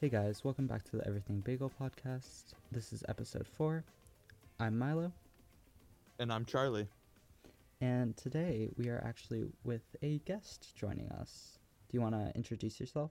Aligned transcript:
Hey 0.00 0.08
guys, 0.10 0.44
welcome 0.44 0.66
back 0.66 0.84
to 0.84 0.96
the 0.96 1.06
Everything 1.06 1.40
Bagel 1.40 1.72
podcast. 1.80 2.52
This 2.70 2.92
is 2.92 3.02
episode 3.08 3.46
4. 3.46 3.84
I'm 4.60 4.78
Milo, 4.78 5.12
And 6.18 6.32
I'm 6.32 6.44
Charlie. 6.44 6.88
and 7.80 8.16
today 8.16 8.70
we 8.76 8.88
are 8.88 9.02
actually 9.06 9.44
with 9.64 9.82
a 10.02 10.18
guest 10.20 10.74
joining 10.76 11.08
us. 11.10 11.58
Do 11.88 11.96
you 11.96 12.00
want 12.02 12.14
to 12.14 12.32
introduce 12.34 12.78
yourself? 12.80 13.10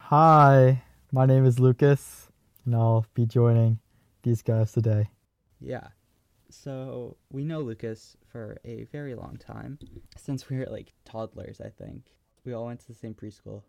Hi, 0.00 0.82
my 1.12 1.26
name 1.26 1.44
is 1.46 1.58
Lucas, 1.58 2.28
and 2.66 2.74
I'll 2.74 3.06
be 3.14 3.26
joining 3.26 3.78
these 4.22 4.42
guys 4.42 4.72
today. 4.72 5.08
Yeah. 5.60 5.88
So, 6.52 7.16
we 7.30 7.44
know 7.44 7.60
Lucas 7.60 8.16
for 8.30 8.58
a 8.64 8.84
very 8.84 9.14
long 9.14 9.36
time, 9.38 9.78
since 10.16 10.50
we 10.50 10.58
were 10.58 10.66
like 10.66 10.92
toddlers, 11.04 11.60
I 11.60 11.70
think. 11.70 12.12
We 12.44 12.52
all 12.52 12.66
went 12.66 12.80
to 12.80 12.88
the 12.88 12.94
same 12.94 13.14
preschool. 13.14 13.62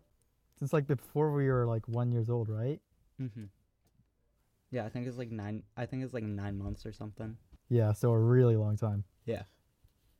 Since 0.58 0.72
like 0.72 0.86
before 0.86 1.32
we 1.32 1.48
were 1.48 1.66
like 1.66 1.88
one 1.88 2.12
years 2.12 2.28
old, 2.28 2.48
right? 2.48 2.80
Mhm. 3.20 3.48
Yeah, 4.70 4.84
I 4.84 4.88
think 4.88 5.06
it's 5.06 5.16
like 5.16 5.30
9 5.30 5.62
I 5.76 5.86
think 5.86 6.04
it's 6.04 6.12
like 6.12 6.24
9 6.24 6.58
months 6.58 6.84
or 6.84 6.92
something. 6.92 7.36
Yeah, 7.68 7.92
so 7.92 8.10
a 8.10 8.18
really 8.18 8.56
long 8.56 8.76
time. 8.76 9.04
Yeah. 9.24 9.44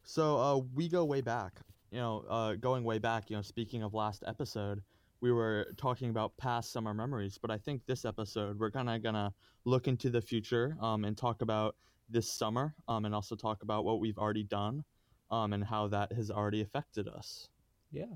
So 0.05 0.39
uh, 0.39 0.57
we 0.75 0.89
go 0.89 1.05
way 1.05 1.21
back. 1.21 1.61
You 1.91 1.99
know, 1.99 2.25
uh, 2.29 2.55
going 2.55 2.83
way 2.85 2.99
back. 2.99 3.31
You 3.31 3.37
know, 3.37 3.43
speaking 3.43 3.83
of 3.83 3.95
last 3.95 4.25
episode, 4.27 4.83
we 5.21 5.33
were 5.33 5.75
talking 5.77 6.11
about 6.11 6.37
past 6.39 6.73
summer 6.73 6.95
memories, 6.95 7.39
but 7.41 7.51
I 7.51 7.59
think 7.59 7.85
this 7.87 8.05
episode 8.05 8.59
we're 8.59 8.71
kind 8.71 8.89
of 8.89 9.03
gonna 9.03 9.35
look 9.65 9.87
into 9.87 10.09
the 10.09 10.21
future 10.21 10.77
um, 10.81 11.05
and 11.05 11.17
talk 11.17 11.43
about 11.43 11.77
this 12.09 12.31
summer 12.31 12.75
um, 12.89 13.05
and 13.05 13.15
also 13.15 13.35
talk 13.35 13.63
about 13.63 13.85
what 13.85 14.01
we've 14.01 14.19
already 14.19 14.45
done 14.45 14.85
um, 15.31 15.53
and 15.53 15.65
how 15.65 15.89
that 15.89 16.13
has 16.13 16.31
already 16.31 16.61
affected 16.61 17.09
us. 17.09 17.49
Yeah. 17.91 18.07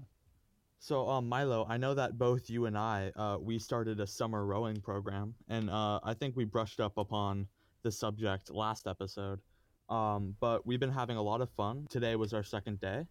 So, 0.80 1.08
um, 1.08 1.28
Milo, 1.28 1.66
I 1.68 1.76
know 1.76 1.94
that 1.94 2.18
both 2.18 2.48
you 2.48 2.66
and 2.66 2.78
I, 2.78 3.10
uh, 3.16 3.38
we 3.40 3.58
started 3.58 3.98
a 3.98 4.06
summer 4.06 4.46
rowing 4.46 4.80
program, 4.80 5.34
and 5.48 5.68
uh, 5.68 5.98
I 6.04 6.14
think 6.14 6.36
we 6.36 6.44
brushed 6.44 6.78
up 6.78 6.98
upon 6.98 7.48
the 7.82 7.90
subject 7.90 8.50
last 8.50 8.86
episode. 8.86 9.40
Um, 9.88 10.36
but 10.38 10.66
we've 10.66 10.78
been 10.78 10.92
having 10.92 11.16
a 11.16 11.22
lot 11.22 11.40
of 11.40 11.50
fun. 11.50 11.86
Today 11.90 12.14
was 12.14 12.32
our 12.32 12.44
second 12.44 12.78
day, 12.78 13.06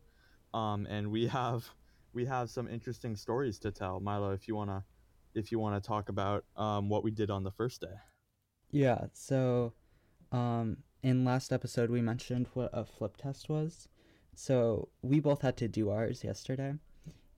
um, 0.54 0.86
and 0.90 1.12
we 1.12 1.28
have 1.28 1.70
we 2.14 2.24
have 2.26 2.50
some 2.50 2.68
interesting 2.70 3.16
stories 3.16 3.60
to 3.60 3.72
tell. 3.72 4.00
Milo, 4.00 4.32
if 4.32 4.48
you 4.48 4.56
wanna 4.56 4.84
if 5.36 5.52
you 5.52 5.60
wanna 5.60 5.82
talk 5.82 6.10
about 6.10 6.46
um, 6.56 6.88
what 6.88 7.04
we 7.04 7.12
did 7.12 7.30
on 7.30 7.44
the 7.44 7.52
first 7.52 7.82
day. 7.82 7.98
Yeah, 8.72 9.06
so 9.14 9.74
um 10.32 10.78
in 11.04 11.24
last 11.24 11.52
episode 11.54 11.90
we 11.90 12.02
mentioned 12.02 12.48
what 12.54 12.70
a 12.74 12.86
flip 12.86 13.18
test 13.18 13.50
was. 13.50 13.88
So 14.36 14.90
we 15.02 15.20
both 15.20 15.42
had 15.42 15.58
to 15.58 15.68
do 15.68 15.90
ours 15.90 16.24
yesterday. 16.24 16.76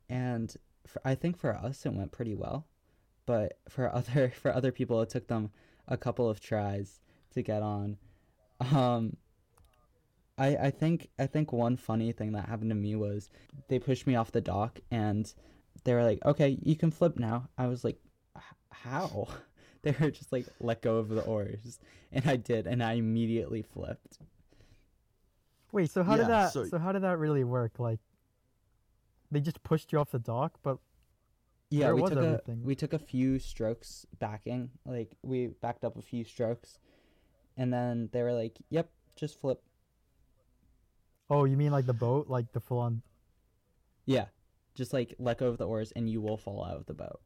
And 0.09 0.55
for, 0.85 1.01
I 1.05 1.15
think 1.15 1.37
for 1.37 1.55
us 1.55 1.85
it 1.85 1.93
went 1.93 2.11
pretty 2.11 2.35
well, 2.35 2.67
but 3.25 3.59
for 3.69 3.93
other 3.99 4.31
for 4.35 4.53
other 4.53 4.71
people 4.71 5.01
it 5.01 5.09
took 5.09 5.27
them 5.27 5.51
a 5.87 5.97
couple 5.97 6.29
of 6.29 6.39
tries 6.39 6.99
to 7.33 7.41
get 7.41 7.61
on. 7.61 7.97
Um 8.59 9.17
I 10.37 10.55
I 10.55 10.71
think 10.71 11.09
I 11.19 11.27
think 11.27 11.51
one 11.51 11.77
funny 11.77 12.11
thing 12.11 12.31
that 12.31 12.47
happened 12.47 12.71
to 12.71 12.75
me 12.75 12.95
was 12.95 13.29
they 13.67 13.79
pushed 13.79 14.07
me 14.07 14.15
off 14.15 14.31
the 14.31 14.41
dock 14.41 14.79
and 14.89 15.31
they 15.83 15.93
were 15.93 16.03
like, 16.03 16.23
"Okay, 16.25 16.57
you 16.61 16.75
can 16.75 16.91
flip 16.91 17.17
now." 17.19 17.49
I 17.57 17.67
was 17.67 17.83
like, 17.83 17.99
"How?" 18.71 19.27
they 19.83 19.95
were 19.99 20.11
just 20.11 20.31
like 20.31 20.45
let 20.59 20.81
go 20.81 20.97
of 20.97 21.09
the 21.09 21.21
oars 21.21 21.79
and 22.11 22.25
i 22.27 22.35
did 22.35 22.67
and 22.67 22.83
i 22.83 22.93
immediately 22.93 23.61
flipped 23.61 24.17
Wait, 25.71 25.91
so 25.91 26.01
how 26.01 26.13
Yeah, 26.13 26.17
did 26.17 26.27
that? 26.29 26.51
so- 26.53 26.65
So... 26.65 26.79
how 26.79 26.91
did 26.91 27.03
that 27.03 27.19
really 27.19 27.43
work? 27.43 27.77
Like, 27.77 27.99
they 29.29 29.39
just 29.39 29.61
pushed 29.61 29.91
you 29.91 29.99
off 29.99 30.09
the 30.09 30.17
dock, 30.17 30.57
but 30.63 30.79
yeah 31.69 31.85
Where 31.85 31.95
we 31.97 32.01
was 32.01 32.09
took 32.09 32.23
everything? 32.23 32.61
a 32.63 32.65
we 32.65 32.73
took 32.75 32.93
a 32.93 32.97
few 32.97 33.37
strokes 33.37 34.07
backing 34.17 34.71
like 34.87 35.11
we 35.21 35.47
backed 35.61 35.83
up 35.83 35.95
a 35.95 36.01
few 36.01 36.23
strokes 36.23 36.79
and 37.55 37.71
then 37.71 38.09
they 38.11 38.23
were 38.23 38.33
like 38.33 38.57
yep 38.71 38.89
just 39.15 39.39
flip 39.39 39.61
oh, 41.29 41.43
you 41.43 41.55
mean 41.55 41.71
like 41.71 41.85
the 41.85 41.93
boat, 41.93 42.27
like 42.27 42.51
the 42.53 42.59
full 42.59 42.79
on? 42.79 43.03
yeah 44.07 44.25
just 44.73 44.91
like 44.93 45.13
let 45.19 45.37
go 45.37 45.45
of 45.47 45.59
the 45.59 45.67
oars 45.67 45.91
and 45.95 46.09
you 46.09 46.19
will 46.21 46.37
fall 46.37 46.65
out 46.65 46.77
of 46.77 46.87
the 46.87 46.93
boat 46.95 47.21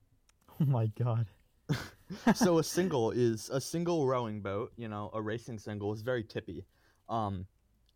Oh 0.60 0.66
my 0.66 0.88
god. 0.88 1.28
so 2.34 2.58
a 2.58 2.64
single 2.64 3.10
is 3.10 3.50
a 3.50 3.60
single 3.60 4.06
rowing 4.06 4.40
boat 4.40 4.72
you 4.76 4.88
know 4.88 5.10
a 5.14 5.20
racing 5.20 5.58
single 5.58 5.92
is 5.92 6.02
very 6.02 6.24
tippy. 6.24 6.64
Um 7.08 7.46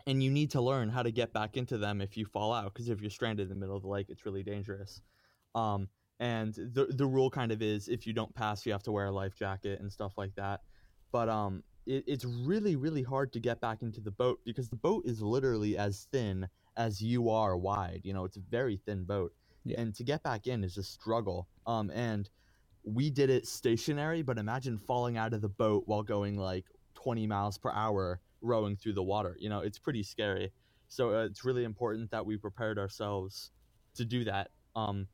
and 0.06 0.22
you 0.22 0.30
need 0.30 0.50
to 0.50 0.60
learn 0.60 0.88
how 0.88 1.02
to 1.02 1.12
get 1.12 1.32
back 1.32 1.56
into 1.56 1.78
them 1.78 2.00
if 2.00 2.16
you 2.16 2.26
fall 2.26 2.52
out 2.52 2.72
because 2.74 2.88
if 2.88 3.00
you're 3.00 3.10
stranded 3.10 3.44
in 3.44 3.48
the 3.50 3.54
middle 3.54 3.76
of 3.76 3.82
the 3.82 3.88
lake 3.88 4.06
it's 4.10 4.26
really 4.26 4.42
dangerous. 4.42 5.00
Um 5.54 5.88
and 6.20 6.54
the 6.54 6.86
the 6.90 7.06
rule 7.06 7.30
kind 7.30 7.52
of 7.52 7.62
is 7.62 7.88
if 7.88 8.06
you 8.06 8.12
don't 8.12 8.34
pass 8.34 8.66
you 8.66 8.72
have 8.72 8.82
to 8.84 8.92
wear 8.92 9.06
a 9.06 9.12
life 9.12 9.34
jacket 9.34 9.80
and 9.80 9.90
stuff 9.90 10.12
like 10.18 10.34
that. 10.36 10.60
But 11.10 11.28
um 11.28 11.62
it, 11.86 12.04
it's 12.06 12.24
really 12.24 12.76
really 12.76 13.02
hard 13.02 13.32
to 13.32 13.40
get 13.40 13.60
back 13.60 13.82
into 13.82 14.00
the 14.00 14.10
boat 14.10 14.40
because 14.44 14.68
the 14.68 14.76
boat 14.76 15.04
is 15.06 15.20
literally 15.22 15.76
as 15.78 16.06
thin 16.12 16.48
as 16.76 17.02
you 17.02 17.28
are 17.28 17.56
wide 17.56 18.00
you 18.04 18.12
know 18.14 18.24
it's 18.24 18.36
a 18.36 18.42
very 18.50 18.76
thin 18.76 19.04
boat. 19.04 19.32
Yeah. 19.64 19.80
and 19.80 19.94
to 19.94 20.04
get 20.04 20.22
back 20.22 20.46
in 20.46 20.62
is 20.64 20.76
a 20.76 20.82
struggle. 20.82 21.48
Um 21.66 21.90
and 21.90 22.28
we 22.84 23.10
did 23.10 23.30
it 23.30 23.46
stationary, 23.46 24.22
but 24.22 24.38
imagine 24.38 24.78
falling 24.78 25.16
out 25.16 25.32
of 25.32 25.40
the 25.40 25.48
boat 25.48 25.84
while 25.86 26.02
going 26.02 26.36
like 26.36 26.66
20 26.94 27.26
miles 27.26 27.58
per 27.58 27.70
hour 27.70 28.20
rowing 28.40 28.76
through 28.76 28.94
the 28.94 29.02
water. 29.02 29.36
You 29.38 29.48
know, 29.48 29.60
it's 29.60 29.78
pretty 29.78 30.02
scary. 30.02 30.52
So 30.88 31.14
uh, 31.14 31.24
it's 31.24 31.44
really 31.44 31.64
important 31.64 32.10
that 32.10 32.26
we 32.26 32.36
prepared 32.36 32.78
ourselves 32.78 33.50
to 33.94 34.04
do 34.04 34.24
that. 34.24 34.50
Um, 34.74 35.06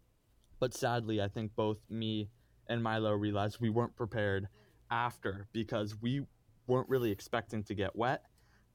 but 0.61 0.75
sadly, 0.75 1.21
I 1.21 1.29
think 1.29 1.55
both 1.55 1.79
me 1.89 2.31
and 2.69 2.83
Milo 2.83 3.13
realized 3.13 3.59
we 3.61 3.71
weren't 3.71 3.95
prepared 3.95 4.49
after 4.91 5.47
because 5.53 5.95
we 6.01 6.23
weren't 6.67 6.89
really 6.89 7.11
expecting 7.11 7.63
to 7.65 7.75
get 7.75 7.95
wet. 7.95 8.23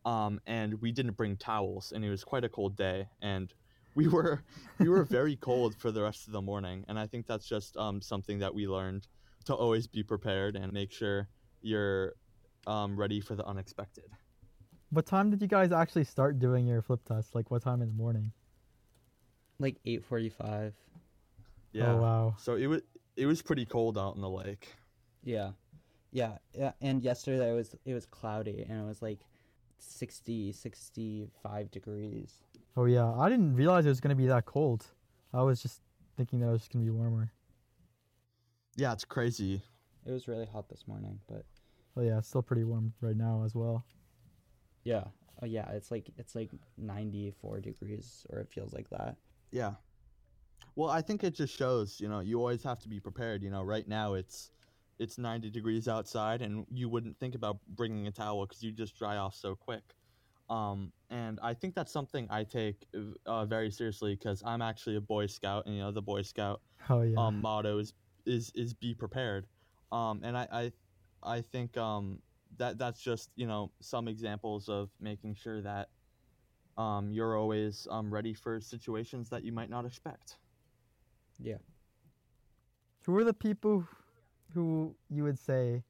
Um, 0.05 0.41
and 0.45 0.81
we 0.81 0.91
didn't 0.91 1.15
bring 1.15 1.37
towels, 1.37 1.93
and 1.95 2.03
it 2.03 2.09
was 2.09 2.25
quite 2.25 2.43
a 2.43 2.49
cold 2.49 2.75
day. 2.75 3.07
And 3.21 3.53
we 3.95 4.07
were 4.07 4.43
we 4.79 4.89
were 4.89 5.03
very 5.19 5.35
cold 5.35 5.75
for 5.75 5.91
the 5.91 6.01
rest 6.01 6.27
of 6.27 6.33
the 6.33 6.41
morning 6.41 6.83
and 6.87 6.97
i 6.99 7.05
think 7.07 7.27
that's 7.27 7.47
just 7.47 7.75
um, 7.77 8.01
something 8.01 8.39
that 8.39 8.53
we 8.53 8.67
learned 8.67 9.07
to 9.45 9.53
always 9.53 9.87
be 9.87 10.03
prepared 10.03 10.55
and 10.55 10.71
make 10.73 10.91
sure 10.91 11.27
you're 11.61 12.13
um, 12.67 12.95
ready 12.97 13.19
for 13.19 13.35
the 13.35 13.45
unexpected 13.45 14.05
What 14.89 15.05
time 15.05 15.29
did 15.31 15.41
you 15.41 15.47
guys 15.47 15.71
actually 15.71 16.05
start 16.05 16.37
doing 16.39 16.67
your 16.67 16.81
flip 16.81 17.03
test? 17.03 17.33
Like, 17.35 17.49
what 17.51 17.63
time 17.63 17.81
in 17.81 17.87
the 17.87 17.93
morning? 17.95 18.31
like 19.59 19.77
8:45 19.85 20.73
yeah 21.73 21.91
Oh 21.93 22.01
wow. 22.01 22.35
so 22.37 22.55
it 22.55 22.67
was 22.67 22.81
it 23.15 23.25
was 23.25 23.41
pretty 23.41 23.65
cold 23.65 23.97
out 23.97 24.15
in 24.15 24.21
the 24.21 24.29
lake 24.29 24.67
yeah 25.23 25.51
yeah 26.11 26.37
yeah 26.53 26.71
and 26.81 27.01
yesterday 27.03 27.49
it 27.51 27.55
was 27.55 27.75
it 27.85 27.93
was 27.93 28.05
cloudy 28.05 28.65
and 28.67 28.79
it 28.81 28.85
was 28.85 29.01
like 29.01 29.19
60 29.77 30.51
65 30.51 31.71
degrees 31.71 32.41
Oh 32.75 32.85
yeah. 32.85 33.11
I 33.13 33.29
didn't 33.29 33.55
realize 33.55 33.85
it 33.85 33.89
was 33.89 33.99
gonna 33.99 34.15
be 34.15 34.27
that 34.27 34.45
cold. 34.45 34.85
I 35.33 35.41
was 35.43 35.61
just 35.61 35.81
thinking 36.17 36.39
that 36.39 36.49
it 36.49 36.51
was 36.51 36.67
gonna 36.71 36.85
be 36.85 36.91
warmer. 36.91 37.31
yeah 38.75 38.91
it's 38.93 39.05
crazy 39.05 39.61
it 40.05 40.11
was 40.11 40.27
really 40.27 40.45
hot 40.47 40.67
this 40.69 40.87
morning 40.87 41.19
but 41.27 41.45
Oh 41.95 42.01
yeah, 42.01 42.17
it's 42.17 42.27
still 42.27 42.41
pretty 42.41 42.63
warm 42.63 42.91
right 43.01 43.15
now 43.15 43.43
as 43.45 43.53
well. 43.53 43.85
Yeah. 44.83 45.03
Oh 45.43 45.45
yeah, 45.45 45.69
it's 45.73 45.91
like 45.91 46.09
it's 46.17 46.33
like 46.33 46.49
94 46.77 47.59
degrees 47.61 48.25
or 48.31 48.39
it 48.39 48.49
feels 48.51 48.73
like 48.73 48.89
that. 48.89 49.15
yeah 49.51 49.73
well 50.75 50.89
i 50.89 51.01
think 51.01 51.23
it 51.23 51.35
just 51.35 51.55
shows 51.55 51.99
you 52.01 52.07
know 52.09 52.19
you 52.21 52.39
always 52.39 52.63
have 52.63 52.79
to 52.79 52.89
be 52.89 52.99
prepared 52.99 53.43
you 53.43 53.49
know 53.51 53.61
right 53.61 53.87
now 53.87 54.15
it's 54.15 54.49
it's 54.97 55.17
90 55.19 55.51
degrees 55.51 55.87
outside 55.87 56.41
and 56.41 56.65
you 56.71 56.89
wouldn't 56.89 57.19
think 57.19 57.35
about 57.35 57.57
bringing 57.67 58.07
a 58.07 58.11
towel 58.11 58.45
because 58.45 58.63
you 58.63 58.71
just 58.71 58.95
dry 58.97 59.17
off 59.17 59.35
so 59.35 59.53
quick 59.55 59.83
um, 60.49 60.91
and 61.09 61.39
i 61.41 61.53
think 61.53 61.73
that's 61.75 61.91
something 61.91 62.27
i 62.29 62.43
take 62.43 62.85
uh, 63.25 63.45
very 63.45 63.69
seriously 63.71 64.15
because 64.15 64.41
i'm 64.45 64.61
actually 64.61 64.95
a 64.95 65.01
boy 65.01 65.25
scout 65.25 65.65
and 65.65 65.75
you 65.75 65.81
know 65.81 65.91
the 65.91 66.01
boy 66.01 66.21
scout 66.21 66.61
Oh 66.89 67.01
yeah. 67.01 67.17
um, 67.19 67.41
motto 67.41 67.77
is 67.79 67.93
is 68.25 68.51
is 68.55 68.73
be 68.73 68.93
prepared 68.93 69.47
um, 69.91 70.21
and 70.23 70.37
I, 70.37 70.47
I 70.51 70.71
i 71.23 71.41
think 71.41 71.77
um, 71.77 72.19
that 72.57 72.77
that's 72.77 73.01
just 73.01 73.29
you 73.35 73.47
know 73.47 73.71
some 73.81 74.07
examples 74.07 74.69
of 74.69 74.89
making 74.99 75.35
sure 75.35 75.61
that 75.61 75.89
um, 76.77 77.11
you're 77.11 77.37
always 77.37 77.87
um, 77.91 78.11
ready 78.11 78.33
for 78.33 78.59
situations 78.59 79.29
that 79.29 79.43
you 79.43 79.51
might 79.51 79.69
not 79.69 79.85
expect 79.85 80.37
Yeah. 81.39 81.57
Who 83.05 83.15
are 83.17 83.23
the 83.23 83.33
people 83.33 83.87
who 84.53 84.95
you 85.09 85.23
would 85.23 85.39
say 85.39 85.83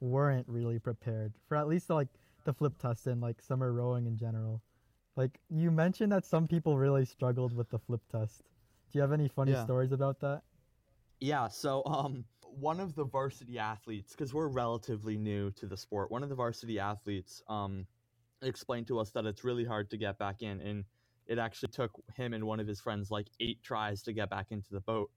weren't 0.00 0.46
really 0.48 0.78
prepared 0.78 1.32
for 1.46 1.56
at 1.56 1.68
least 1.68 1.90
like 1.90 2.08
the 2.44 2.52
flip 2.52 2.78
test 2.78 3.06
and 3.06 3.20
like 3.20 3.40
summer 3.40 3.72
rowing 3.72 4.06
in 4.06 4.16
general? 4.16 4.62
Like 5.16 5.40
you 5.48 5.70
mentioned 5.70 6.12
that 6.12 6.24
some 6.24 6.46
people 6.48 6.78
really 6.78 7.04
struggled 7.04 7.52
with 7.52 7.70
the 7.70 7.78
flip 7.78 8.02
test. 8.10 8.42
Do 8.90 8.98
you 8.98 9.02
have 9.02 9.12
any 9.12 9.28
funny 9.28 9.52
Yeah. 9.52 9.64
stories 9.64 9.92
about 9.92 10.20
that? 10.20 10.42
Yeah, 11.20 11.48
so 11.48 11.82
um 11.84 12.24
one 12.58 12.80
of 12.80 12.94
the 12.94 13.04
varsity 13.04 13.58
athletes, 13.58 14.12
because 14.12 14.34
we're 14.34 14.48
relatively 14.48 15.16
new 15.16 15.50
to 15.52 15.66
the 15.66 15.76
sport, 15.76 16.10
one 16.10 16.22
of 16.22 16.28
the 16.28 16.34
varsity 16.34 16.78
athletes 16.80 17.42
um, 17.48 17.86
explained 18.42 18.88
to 18.88 18.98
us 18.98 19.10
that 19.12 19.24
it's 19.24 19.44
really 19.44 19.64
hard 19.64 19.88
to 19.90 19.96
get 19.96 20.18
back 20.18 20.42
in, 20.42 20.60
and 20.60 20.84
it 21.26 21.38
actually 21.38 21.68
took 21.68 21.92
him 22.16 22.32
and 22.34 22.44
one 22.44 22.58
of 22.58 22.66
his 22.66 22.80
friends 22.80 23.10
like 23.10 23.28
eight 23.38 23.62
tries 23.62 24.02
to 24.02 24.12
get 24.12 24.28
back 24.30 24.46
into 24.50 24.70
the 24.72 24.80
boat 24.80 25.10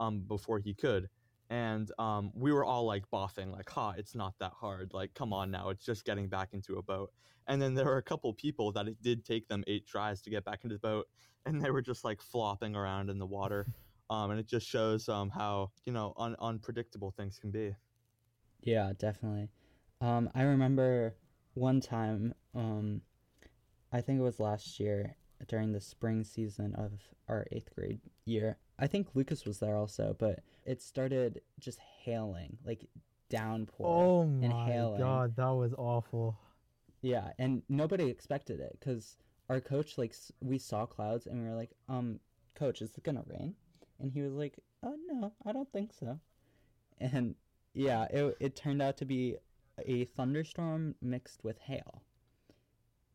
um, 0.00 0.20
before 0.26 0.58
he 0.58 0.74
could. 0.74 1.08
And 1.50 1.90
um, 1.98 2.30
we 2.32 2.52
were 2.52 2.64
all 2.64 2.84
like 2.84 3.10
boffing, 3.12 3.52
like, 3.52 3.68
ha, 3.68 3.92
it's 3.98 4.14
not 4.14 4.34
that 4.38 4.52
hard. 4.52 4.92
Like, 4.94 5.14
come 5.14 5.32
on 5.32 5.50
now, 5.50 5.68
it's 5.70 5.84
just 5.84 6.04
getting 6.04 6.28
back 6.28 6.50
into 6.52 6.76
a 6.76 6.82
boat. 6.82 7.12
And 7.48 7.60
then 7.60 7.74
there 7.74 7.86
were 7.86 7.96
a 7.96 8.02
couple 8.02 8.32
people 8.32 8.70
that 8.72 8.86
it 8.86 9.02
did 9.02 9.24
take 9.24 9.48
them 9.48 9.64
eight 9.66 9.84
tries 9.84 10.22
to 10.22 10.30
get 10.30 10.44
back 10.44 10.60
into 10.62 10.76
the 10.76 10.80
boat, 10.80 11.08
and 11.44 11.60
they 11.60 11.70
were 11.72 11.82
just 11.82 12.04
like 12.04 12.22
flopping 12.22 12.76
around 12.76 13.10
in 13.10 13.18
the 13.18 13.26
water. 13.26 13.66
Um, 14.08 14.30
and 14.30 14.38
it 14.40 14.46
just 14.46 14.66
shows 14.66 15.08
um, 15.08 15.30
how 15.30 15.72
you 15.84 15.92
know 15.92 16.14
un- 16.16 16.36
unpredictable 16.38 17.10
things 17.10 17.38
can 17.38 17.50
be. 17.50 17.74
Yeah, 18.62 18.92
definitely. 18.96 19.48
Um, 20.00 20.30
I 20.34 20.42
remember 20.42 21.16
one 21.54 21.80
time, 21.80 22.34
um, 22.54 23.02
I 23.92 24.00
think 24.00 24.20
it 24.20 24.22
was 24.22 24.38
last 24.38 24.78
year 24.78 25.16
during 25.48 25.72
the 25.72 25.80
spring 25.80 26.24
season 26.24 26.74
of 26.74 26.92
our 27.28 27.46
eighth 27.52 27.74
grade 27.74 28.00
year. 28.24 28.56
I 28.78 28.86
think 28.86 29.08
Lucas 29.14 29.44
was 29.44 29.58
there 29.58 29.76
also, 29.76 30.16
but 30.18 30.40
it 30.64 30.80
started 30.82 31.40
just 31.58 31.78
hailing, 32.04 32.58
like 32.64 32.86
downpour. 33.28 33.86
Oh 33.86 34.22
and 34.22 34.48
my 34.48 34.94
god, 34.98 35.36
that 35.36 35.50
was 35.50 35.74
awful. 35.76 36.38
Yeah, 37.02 37.30
and 37.38 37.62
nobody 37.68 38.08
expected 38.08 38.60
it 38.60 38.76
because 38.78 39.16
our 39.48 39.60
coach, 39.60 39.96
like, 39.96 40.14
we 40.40 40.58
saw 40.58 40.86
clouds 40.86 41.26
and 41.26 41.42
we 41.42 41.48
were 41.48 41.56
like, 41.56 41.70
um, 41.88 42.20
coach, 42.54 42.82
is 42.82 42.90
it 42.96 43.04
gonna 43.04 43.24
rain? 43.26 43.54
And 43.98 44.12
he 44.12 44.22
was 44.22 44.34
like, 44.34 44.58
oh, 44.82 44.96
no, 45.06 45.32
I 45.46 45.52
don't 45.52 45.70
think 45.72 45.92
so. 45.92 46.18
And 47.00 47.34
yeah, 47.74 48.04
it, 48.10 48.36
it 48.40 48.56
turned 48.56 48.82
out 48.82 48.96
to 48.98 49.04
be 49.04 49.36
a 49.86 50.04
thunderstorm 50.04 50.94
mixed 51.00 51.44
with 51.44 51.58
hail. 51.58 52.02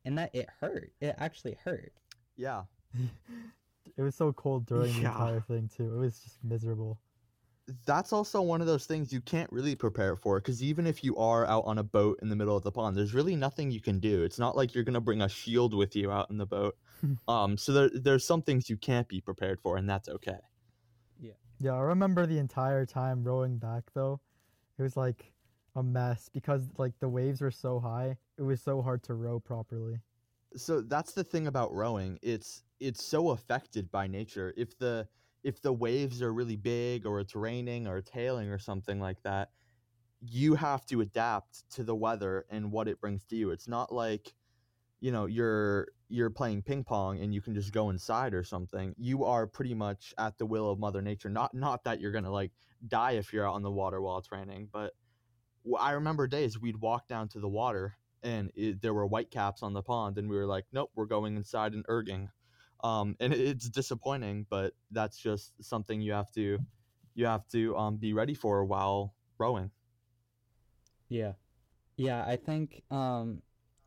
And 0.04 0.18
that 0.18 0.34
it 0.34 0.50
hurt. 0.60 0.92
It 1.02 1.16
actually 1.18 1.58
hurt. 1.64 1.94
Yeah, 2.38 2.64
It 3.98 4.02
was 4.02 4.16
so 4.16 4.34
cold 4.34 4.66
during 4.66 4.94
the 4.96 5.02
Yeah. 5.02 5.12
entire 5.12 5.42
thing 5.42 5.70
too. 5.70 5.94
It 5.96 5.98
was 6.00 6.20
just 6.20 6.44
miserable. 6.44 7.00
that's 7.88 8.14
also 8.14 8.44
one 8.44 8.62
of 8.62 8.68
those 8.68 8.86
things 8.86 9.12
you 9.12 9.20
can't 9.22 9.52
really 9.52 9.74
prepare 9.76 10.16
for 10.16 10.40
because 10.40 10.62
even 10.62 10.86
if 10.86 11.04
you 11.04 11.18
are 11.18 11.48
out 11.48 11.64
on 11.66 11.80
a 11.80 11.84
boat 11.84 12.20
in 12.22 12.30
the 12.30 12.36
middle 12.36 12.56
of 12.56 12.62
the 12.64 12.72
pond, 12.72 12.96
there's 12.96 13.16
really 13.16 13.36
nothing 13.36 13.72
you 13.72 13.82
can 13.82 14.00
do. 14.00 14.24
It's 14.24 14.38
not 14.38 14.56
like 14.56 14.76
you're 14.76 14.84
gonna 14.84 15.02
bring 15.02 15.24
a 15.24 15.30
shield 15.30 15.74
with 15.74 15.96
you 15.96 16.12
out 16.12 16.30
in 16.30 16.38
the 16.38 16.46
boat. 16.46 16.78
um, 17.28 17.58
so 17.58 17.74
there, 17.74 17.90
there's 17.90 18.24
some 18.26 18.44
things 18.44 18.70
you 18.70 18.78
can't 18.78 19.08
be 19.08 19.20
prepared 19.20 19.60
for, 19.62 19.78
and 19.78 19.90
that's 19.90 20.08
okay. 20.10 20.38
Yeah. 21.20 21.34
Yeah, 21.60 21.74
I 21.74 21.80
remember 21.82 22.26
the 22.28 22.38
entire 22.38 22.86
time 22.86 23.24
rowing 23.24 23.58
back 23.58 23.86
though. 23.96 24.20
It 24.78 24.84
was 24.84 24.96
like 24.96 25.34
a 25.76 25.82
mess 25.82 26.30
because 26.30 26.70
like 26.78 26.94
the 27.00 27.10
waves 27.10 27.42
were 27.42 27.52
so 27.52 27.80
high. 27.80 28.18
It 28.38 28.44
was 28.44 28.62
so 28.62 28.82
hard 28.84 29.02
to 29.04 29.16
row 29.16 29.40
properly. 29.40 30.02
So 30.56 30.82
that's 30.82 31.14
the 31.14 31.24
thing 31.24 31.48
about 31.48 31.74
rowing 31.74 32.18
it's 32.22 32.64
it's 32.80 33.04
so 33.04 33.32
affected 33.32 33.90
by 33.92 34.08
nature 34.08 34.54
if 34.58 34.78
the 34.78 35.08
if 35.44 35.62
the 35.62 35.72
waves 35.72 36.22
are 36.22 36.34
really 36.34 36.56
big 36.56 37.06
or 37.06 37.20
it's 37.20 37.36
raining 37.36 37.88
or 37.88 38.02
tailing 38.02 38.50
or 38.50 38.58
something 38.58 39.00
like 39.00 39.22
that 39.24 39.50
you 40.22 40.56
have 40.56 40.86
to 40.88 41.02
adapt 41.02 41.70
to 41.72 41.84
the 41.84 41.96
weather 41.96 42.46
and 42.50 42.72
what 42.72 42.88
it 42.88 43.00
brings 43.00 43.24
to 43.26 43.36
you. 43.36 43.52
It's 43.52 43.68
not 43.68 43.94
like 43.94 44.34
you 45.02 45.12
know 45.12 45.26
you're 45.26 45.90
you're 46.08 46.30
playing 46.30 46.62
ping 46.62 46.84
pong 46.84 47.20
and 47.20 47.34
you 47.34 47.42
can 47.42 47.54
just 47.54 47.72
go 47.72 47.90
inside 47.90 48.34
or 48.34 48.44
something. 48.44 48.96
You 48.98 49.26
are 49.26 49.48
pretty 49.48 49.74
much 49.74 50.14
at 50.18 50.38
the 50.38 50.46
will 50.46 50.72
of 50.72 50.80
mother 50.80 51.02
nature. 51.02 51.30
Not 51.30 51.54
not 51.54 51.84
that 51.84 52.00
you're 52.00 52.12
gonna 52.12 52.32
like 52.32 52.52
die 52.88 53.12
if 53.14 53.34
you're 53.34 53.48
out 53.48 53.56
on 53.56 53.64
the 53.64 53.72
water 53.72 54.02
while 54.02 54.18
it's 54.18 54.32
raining 54.32 54.70
but 54.72 54.94
I 55.80 55.92
remember 55.92 56.28
days 56.28 56.60
we'd 56.60 56.78
walk 56.78 57.08
down 57.08 57.28
to 57.30 57.40
the 57.40 57.48
water 57.48 57.98
and 58.26 58.52
it, 58.56 58.82
there 58.82 58.94
were 58.94 59.08
white 59.08 59.32
caps 59.32 59.64
on 59.64 59.74
the 59.74 59.84
pond 59.84 60.18
and 60.18 60.30
we 60.30 60.38
were 60.38 60.48
like 60.48 60.66
nope 60.74 60.92
we're 60.96 61.06
going 61.06 61.38
inside 61.38 61.74
and 61.74 61.86
erging 61.88 62.30
um, 62.84 63.16
and 63.22 63.34
it, 63.34 63.40
it's 63.40 63.70
disappointing 63.70 64.46
but 64.50 64.74
that's 64.92 65.18
just 65.18 65.54
something 65.64 66.02
you 66.02 66.14
have 66.14 66.32
to 66.32 66.60
you 67.16 67.26
have 67.26 67.48
to 67.50 67.78
um, 67.78 67.98
be 67.98 68.14
ready 68.14 68.36
for 68.36 68.66
while 68.66 69.16
rowing 69.40 69.72
Yeah. 71.10 71.34
Yeah, 71.98 72.26
I 72.26 72.38
think 72.38 72.84
um, 72.92 73.42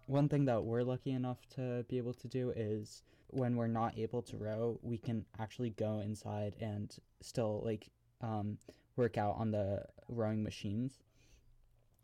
one 0.07 0.29
thing 0.29 0.47
that 0.47 0.65
we're 0.65 0.83
lucky 0.83 1.13
enough 1.13 1.39
to 1.57 1.85
be 1.89 1.99
able 1.99 2.15
to 2.15 2.29
do 2.29 2.53
is 2.57 3.03
when 3.29 3.57
we're 3.57 3.69
not 3.69 3.99
able 3.99 4.23
to 4.23 4.37
row, 4.37 4.79
we 4.83 4.99
can 4.99 5.27
actually 5.39 5.71
go 5.71 6.01
inside 6.01 6.57
and 6.61 6.97
still 7.21 7.63
like 7.65 7.91
um, 8.23 8.59
work 8.97 9.19
out 9.19 9.37
on 9.39 9.51
the 9.53 9.85
rowing 10.09 10.43
machines. 10.43 11.01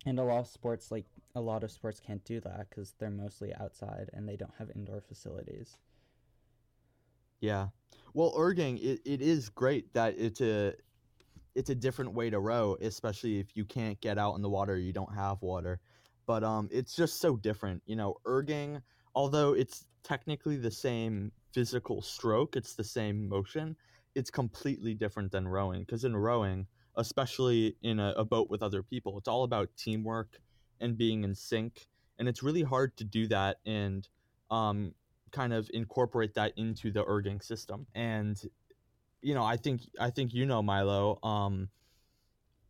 And 0.06 0.18
a 0.18 0.24
lot 0.24 0.40
of 0.40 0.46
sports, 0.48 0.90
like 0.90 1.06
a 1.34 1.40
lot 1.40 1.64
of 1.64 1.70
sports, 1.70 2.00
can't 2.00 2.24
do 2.24 2.40
that 2.40 2.68
because 2.70 2.94
they're 2.98 3.10
mostly 3.10 3.54
outside 3.54 4.10
and 4.12 4.28
they 4.28 4.36
don't 4.36 4.54
have 4.58 4.70
indoor 4.74 5.00
facilities. 5.00 5.76
Yeah. 7.40 7.68
Well, 8.14 8.32
erging 8.36 8.78
it, 8.82 9.00
it 9.04 9.20
is 9.20 9.48
great 9.48 9.92
that 9.94 10.14
it's 10.16 10.40
a 10.40 10.74
it's 11.54 11.70
a 11.70 11.74
different 11.74 12.14
way 12.14 12.30
to 12.30 12.40
row, 12.40 12.76
especially 12.80 13.38
if 13.38 13.56
you 13.56 13.64
can't 13.64 14.00
get 14.00 14.18
out 14.18 14.34
in 14.34 14.42
the 14.42 14.48
water, 14.48 14.76
you 14.76 14.92
don't 14.92 15.14
have 15.14 15.42
water. 15.42 15.80
But 16.26 16.44
um 16.44 16.68
it's 16.70 16.94
just 16.94 17.20
so 17.20 17.36
different. 17.36 17.82
You 17.86 17.96
know, 17.96 18.16
erging, 18.26 18.80
although 19.14 19.52
it's 19.54 19.86
technically 20.02 20.56
the 20.56 20.70
same 20.70 21.32
physical 21.52 22.00
stroke, 22.02 22.56
it's 22.56 22.74
the 22.74 22.84
same 22.84 23.28
motion, 23.28 23.76
it's 24.14 24.30
completely 24.30 24.94
different 24.94 25.32
than 25.32 25.46
rowing 25.48 25.80
because 25.80 26.04
in 26.04 26.16
rowing, 26.16 26.66
especially 26.96 27.76
in 27.82 27.98
a, 27.98 28.14
a 28.16 28.24
boat 28.24 28.48
with 28.50 28.62
other 28.62 28.82
people, 28.82 29.18
it's 29.18 29.28
all 29.28 29.42
about 29.44 29.68
teamwork 29.76 30.40
and 30.84 30.96
being 30.96 31.24
in 31.24 31.34
sync, 31.34 31.88
and 32.18 32.28
it's 32.28 32.42
really 32.42 32.62
hard 32.62 32.96
to 32.98 33.04
do 33.04 33.26
that 33.28 33.56
and 33.66 34.08
um 34.50 34.94
kind 35.32 35.52
of 35.52 35.68
incorporate 35.74 36.34
that 36.34 36.52
into 36.56 36.92
the 36.92 37.04
erging 37.04 37.42
system. 37.42 37.86
And 37.94 38.40
you 39.20 39.34
know, 39.34 39.44
I 39.44 39.56
think 39.56 39.82
I 39.98 40.10
think 40.10 40.32
you 40.34 40.46
know 40.46 40.62
Milo. 40.62 41.18
Um, 41.22 41.70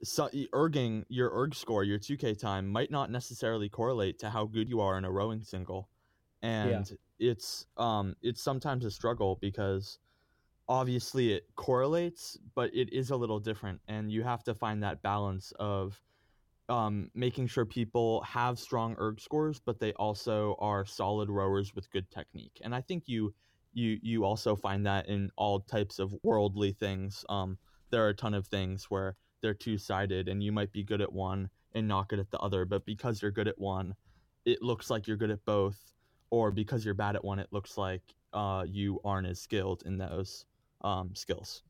so 0.02 0.28
erging 0.52 1.04
your 1.08 1.30
erg 1.34 1.54
score, 1.54 1.82
your 1.84 1.98
2K 1.98 2.38
time 2.38 2.68
might 2.68 2.90
not 2.90 3.10
necessarily 3.10 3.68
correlate 3.68 4.18
to 4.20 4.30
how 4.30 4.46
good 4.46 4.68
you 4.68 4.80
are 4.80 4.96
in 4.96 5.04
a 5.04 5.10
rowing 5.10 5.42
single, 5.42 5.88
and 6.42 6.90
it's 7.18 7.66
um 7.76 8.14
it's 8.22 8.42
sometimes 8.42 8.84
a 8.84 8.90
struggle 8.90 9.38
because 9.40 9.98
obviously 10.68 11.32
it 11.32 11.44
correlates, 11.56 12.38
but 12.54 12.74
it 12.74 12.92
is 12.92 13.10
a 13.10 13.16
little 13.16 13.40
different, 13.40 13.80
and 13.88 14.10
you 14.10 14.22
have 14.22 14.44
to 14.44 14.54
find 14.54 14.82
that 14.82 15.02
balance 15.02 15.52
of 15.58 16.00
um, 16.68 17.10
making 17.14 17.46
sure 17.46 17.64
people 17.64 18.22
have 18.22 18.58
strong 18.58 18.96
erg 18.98 19.20
scores, 19.20 19.60
but 19.60 19.78
they 19.78 19.92
also 19.94 20.56
are 20.58 20.84
solid 20.84 21.28
rowers 21.28 21.74
with 21.74 21.90
good 21.90 22.10
technique. 22.10 22.60
And 22.62 22.74
I 22.74 22.80
think 22.80 23.04
you 23.06 23.34
you 23.72 23.98
you 24.02 24.24
also 24.24 24.56
find 24.56 24.86
that 24.86 25.08
in 25.08 25.30
all 25.36 25.60
types 25.60 25.98
of 25.98 26.14
worldly 26.22 26.72
things. 26.72 27.24
Um, 27.28 27.58
there 27.90 28.04
are 28.04 28.10
a 28.10 28.14
ton 28.14 28.34
of 28.34 28.46
things 28.46 28.84
where 28.90 29.16
they're 29.42 29.54
two 29.54 29.76
sided, 29.76 30.28
and 30.28 30.42
you 30.42 30.52
might 30.52 30.72
be 30.72 30.82
good 30.82 31.00
at 31.00 31.12
one 31.12 31.50
and 31.74 31.86
not 31.86 32.08
good 32.08 32.18
at 32.18 32.30
the 32.30 32.38
other. 32.38 32.64
But 32.64 32.86
because 32.86 33.20
you're 33.20 33.30
good 33.30 33.48
at 33.48 33.58
one, 33.58 33.94
it 34.44 34.62
looks 34.62 34.90
like 34.90 35.06
you're 35.06 35.16
good 35.16 35.30
at 35.30 35.44
both, 35.44 35.92
or 36.30 36.50
because 36.50 36.84
you're 36.84 36.94
bad 36.94 37.16
at 37.16 37.24
one, 37.24 37.38
it 37.38 37.48
looks 37.50 37.76
like 37.76 38.02
uh, 38.32 38.64
you 38.66 39.00
aren't 39.04 39.26
as 39.26 39.40
skilled 39.40 39.82
in 39.84 39.98
those 39.98 40.46
um, 40.82 41.14
skills. 41.14 41.62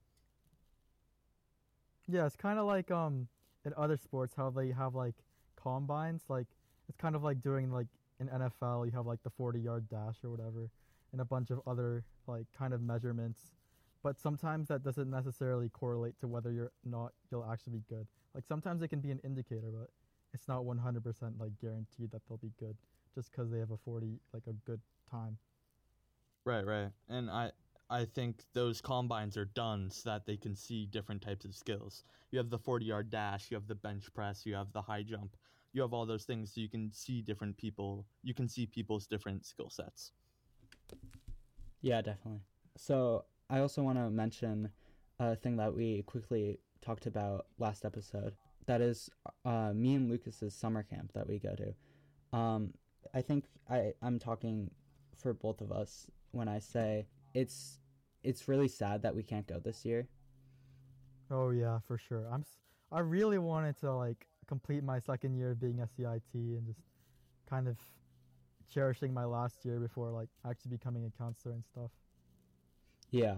Yeah, 2.07 2.27
it's 2.27 2.37
kind 2.37 2.59
of 2.59 2.67
like 2.67 2.91
um 2.91 3.29
in 3.65 3.73
other 3.77 3.97
sports 3.97 4.35
how 4.37 4.51
they 4.51 4.71
have 4.71 4.95
like 4.95 5.15
combines. 5.61 6.23
Like 6.29 6.47
it's 6.89 6.97
kind 6.97 7.17
of 7.17 7.23
like 7.23 7.43
doing 7.43 7.71
like 7.73 7.87
in 8.21 8.29
NFL 8.29 8.87
you 8.87 8.93
have 8.93 9.07
like 9.07 9.23
the 9.23 9.31
40 9.31 9.61
yard 9.61 9.89
dash 9.89 10.17
or 10.23 10.31
whatever, 10.31 10.71
and 11.13 11.21
a 11.21 11.25
bunch 11.25 11.51
of 11.51 11.61
other 11.67 12.05
like 12.27 12.47
kind 12.57 12.73
of 12.73 12.81
measurements. 12.83 13.41
But 14.03 14.21
sometimes 14.21 14.69
that 14.69 14.83
doesn't 14.83 15.11
necessarily 15.11 15.71
correlate 15.71 16.19
to 16.21 16.29
whether 16.29 16.53
you're 16.53 16.73
not 16.85 17.13
you'll 17.31 17.51
actually 17.51 17.75
be 17.75 17.85
good. 17.89 18.07
Like 18.35 18.45
sometimes 18.47 18.83
it 18.83 18.89
can 18.89 19.01
be 19.01 19.11
an 19.11 19.21
indicator, 19.25 19.71
but 19.73 19.89
it's 20.35 20.49
not 20.49 20.65
100% 20.65 21.39
like 21.39 21.53
guaranteed 21.61 22.11
that 22.11 22.23
they'll 22.29 22.39
be 22.39 22.53
good 22.59 22.77
just 23.15 23.31
because 23.31 23.51
they 23.51 23.61
have 23.61 23.71
a 23.71 23.77
40 23.77 24.19
like 24.33 24.43
a 24.49 24.53
good 24.67 24.81
time. 25.11 25.39
Right, 26.45 26.67
right. 26.67 26.91
And 27.09 27.31
I 27.31 27.53
I 27.95 28.05
think 28.07 28.43
those 28.55 28.81
combines 28.81 29.37
are 29.37 29.45
done 29.45 29.89
so 29.89 30.11
that 30.11 30.27
they 30.27 30.37
can 30.37 30.57
see 30.57 30.85
different 30.85 31.23
types 31.23 31.45
of 31.45 31.55
skills. 31.55 32.03
You 32.33 32.39
have 32.39 32.51
the 32.51 32.59
40 32.59 32.85
yard 32.85 33.09
dash, 33.09 33.53
you 33.53 33.55
have 33.55 33.69
the 33.69 33.77
bench 33.77 34.13
press, 34.13 34.45
you 34.45 34.57
have 34.57 34.73
the 34.73 34.83
high 34.83 35.05
jump. 35.05 35.37
You 35.73 35.83
have 35.83 35.93
all 35.93 36.05
those 36.05 36.25
things 36.25 36.53
so 36.53 36.61
you 36.61 36.69
can 36.69 36.91
see 36.93 37.23
different 37.23 37.57
people, 37.57 38.05
you 38.25 38.35
can 38.35 38.49
see 38.49 38.67
people's 38.67 39.07
different 39.07 39.47
skill 39.47 39.71
sets. 39.71 40.11
Yeah, 41.83 42.03
definitely. 42.03 42.41
So 42.77 43.27
I 43.49 43.61
also 43.61 43.85
want 43.85 43.99
to 43.99 44.11
mention 44.11 44.71
a 45.21 45.37
thing 45.37 45.57
that 45.59 45.73
we 45.73 46.03
quickly 46.03 46.59
talked 46.81 47.07
about 47.07 47.47
last 47.59 47.85
episode. 47.85 48.35
That 48.67 48.81
is 48.81 49.09
uh, 49.45 49.71
me 49.73 49.95
and 49.95 50.11
Lucas's 50.11 50.53
summer 50.53 50.83
camp 50.83 51.13
that 51.15 51.29
we 51.29 51.39
go 51.39 51.55
to. 51.55 52.37
Um, 52.37 52.75
I 53.15 53.21
think 53.21 53.45
I 53.71 53.93
I'm 54.03 54.19
talking 54.19 54.73
for 55.17 55.33
both 55.33 55.61
of 55.61 55.71
us 55.71 56.09
when 56.33 56.49
I 56.49 56.59
say 56.59 57.07
it's 57.35 57.79
it's 58.25 58.49
really 58.49 58.69
sad 58.69 59.03
that 59.03 59.15
we 59.15 59.23
can't 59.23 59.47
go 59.47 59.59
this 59.61 59.85
year. 59.85 60.09
Oh 61.31 61.51
yeah, 61.51 61.79
for 61.81 61.99
sure. 61.99 62.27
I'm 62.31 62.43
s- 62.43 62.59
I 62.93 63.01
really 63.01 63.39
wanted 63.39 63.77
to 63.81 63.93
like 63.95 64.27
complete 64.47 64.85
my 64.85 64.99
second 65.01 65.35
year 65.35 65.51
of 65.53 65.61
being 65.61 65.81
a 65.81 65.89
CIT 65.89 66.57
and 66.57 66.67
just 66.67 66.81
kind 67.49 67.69
of 67.69 67.79
cherishing 68.69 69.15
my 69.15 69.25
last 69.25 69.65
year 69.65 69.81
before 69.81 70.11
like 70.11 70.31
actually 70.47 70.71
becoming 70.73 71.07
a 71.07 71.11
counselor 71.19 71.55
and 71.55 71.65
stuff. 71.65 71.91
Yeah. 73.11 73.37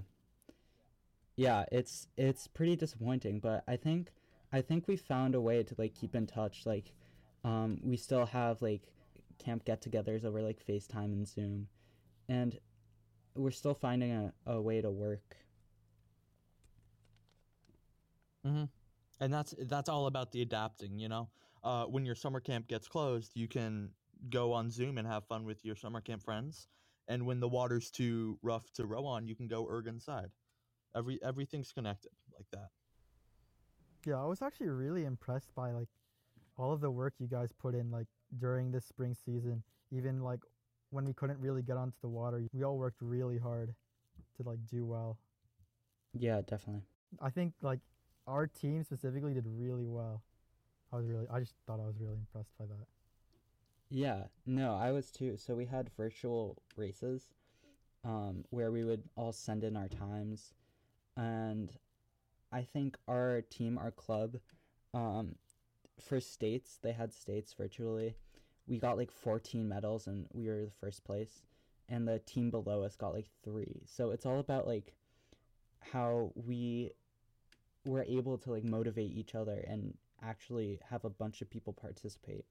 Yeah, 1.37 1.65
it's 1.71 2.09
it's 2.17 2.47
pretty 2.47 2.77
disappointing, 2.77 3.41
but 3.41 3.63
I 3.69 3.77
think 3.77 4.13
I 4.53 4.63
think 4.63 4.89
we 4.89 4.97
found 4.97 5.35
a 5.35 5.41
way 5.41 5.63
to 5.63 5.75
like 5.79 5.95
keep 5.95 6.15
in 6.15 6.27
touch. 6.27 6.65
Like, 6.65 6.93
um, 7.45 7.79
we 7.85 7.97
still 7.97 8.27
have 8.27 8.63
like 8.63 8.83
camp 9.39 9.65
get-togethers 9.65 10.25
over 10.25 10.41
like 10.43 10.65
FaceTime 10.67 11.13
and 11.13 11.29
Zoom, 11.29 11.69
and 12.29 12.59
we're 13.37 13.51
still 13.51 13.75
finding 13.75 14.13
a, 14.13 14.33
a 14.47 14.61
way 14.61 14.81
to 14.81 14.91
work. 14.91 15.37
Mm-hmm. 18.47 18.65
And 19.21 19.33
that's 19.33 19.55
that's 19.67 19.89
all 19.89 20.07
about 20.07 20.33
the 20.33 20.43
adapting. 20.43 20.99
You 20.99 21.09
know, 21.09 21.29
uh, 21.65 21.85
when 21.85 22.05
your 22.05 22.15
summer 22.15 22.41
camp 22.41 22.69
gets 22.69 22.87
closed, 22.89 23.33
you 23.35 23.49
can 23.49 23.91
go 24.31 24.53
on 24.53 24.71
Zoom 24.71 24.99
and 24.99 25.07
have 25.07 25.25
fun 25.27 25.45
with 25.45 25.65
your 25.65 25.77
summer 25.77 26.01
camp 26.01 26.23
friends. 26.23 26.69
And 27.09 27.25
when 27.27 27.41
the 27.41 27.49
water's 27.49 27.91
too 27.91 28.39
rough 28.43 28.71
to 28.75 28.85
row 28.85 29.05
on, 29.07 29.27
you 29.27 29.35
can 29.35 29.47
go 29.47 29.69
erg 29.69 29.87
inside. 29.87 30.31
Every 30.95 31.19
everything's 31.23 31.73
connected 31.73 32.13
like 32.37 32.47
that. 32.53 32.69
Yeah, 34.05 34.23
I 34.23 34.27
was 34.27 34.43
actually 34.43 34.69
really 34.69 35.05
impressed 35.05 35.55
by 35.55 35.73
like 35.73 35.89
all 36.57 36.73
of 36.73 36.81
the 36.81 36.91
work 36.91 37.15
you 37.19 37.27
guys 37.27 37.51
put 37.53 37.75
in 37.75 37.91
like 37.91 38.07
during 38.39 38.71
this 38.71 38.87
spring 38.87 39.15
season. 39.15 39.63
Even 39.91 40.21
like 40.23 40.41
when 40.97 41.05
we 41.05 41.13
couldn't 41.13 41.39
really 41.39 41.61
get 41.61 41.77
onto 41.77 41.99
the 42.01 42.09
water, 42.09 42.43
we 42.55 42.65
all 42.65 42.79
worked 42.79 43.03
really 43.03 43.39
hard 43.39 43.75
to 44.37 44.43
like 44.49 44.59
do 44.67 44.87
well. 44.87 45.19
Yeah, 46.19 46.41
definitely. 46.41 46.85
I 47.21 47.29
think 47.29 47.53
like 47.61 47.81
our 48.27 48.47
team 48.47 48.83
specifically 48.83 49.35
did 49.35 49.45
really 49.47 49.87
well. 49.87 50.23
I 50.91 50.97
was 50.97 51.07
really 51.07 51.27
I 51.31 51.41
just 51.41 51.53
thought 51.67 51.81
I 51.81 51.87
was 51.87 51.97
really 52.01 52.17
impressed 52.17 52.57
by 52.59 52.65
that. 52.65 52.87
Yeah, 53.91 54.23
no, 54.47 54.75
I 54.75 54.91
was 54.91 55.11
too. 55.11 55.37
So 55.37 55.55
we 55.55 55.67
had 55.67 55.91
virtual 55.99 56.57
races 56.77 57.35
um, 58.03 58.45
where 58.49 58.73
we 58.73 58.83
would 58.83 59.03
all 59.17 59.33
send 59.33 59.65
in 59.65 59.77
our 59.77 59.89
times. 59.89 60.55
And 61.15 61.71
I 62.51 62.63
think 62.63 62.97
our 63.07 63.43
team, 63.43 63.77
our 63.77 63.91
club, 63.91 64.39
um, 64.95 65.35
for 66.01 66.21
states, 66.21 66.79
they 66.83 66.93
had 66.93 67.13
states 67.13 67.53
virtually. 67.53 68.17
We 68.67 68.79
got 68.79 68.97
like 68.97 69.11
14 69.11 69.69
medals 69.69 70.07
and 70.07 70.27
we 70.33 70.49
were 70.49 70.65
the 70.65 70.73
first 70.81 71.05
place. 71.05 71.43
And 71.89 72.07
the 72.07 72.19
team 72.21 72.51
below 72.51 72.83
us 72.83 72.97
got 72.97 73.15
like 73.15 73.29
three. 73.45 73.83
So 73.87 74.11
it's 74.11 74.27
all 74.27 74.41
about 74.41 74.67
like 74.67 74.95
how 75.81 76.33
we 76.35 76.91
were 77.85 78.03
able 78.03 78.37
to 78.39 78.51
like 78.51 78.65
motivate 78.65 79.13
each 79.13 79.35
other 79.35 79.65
and 79.69 79.95
actually 80.23 80.81
have 80.91 81.05
a 81.05 81.11
bunch 81.11 81.43
of 81.43 81.51
people 81.51 81.73
participate. 81.73 82.45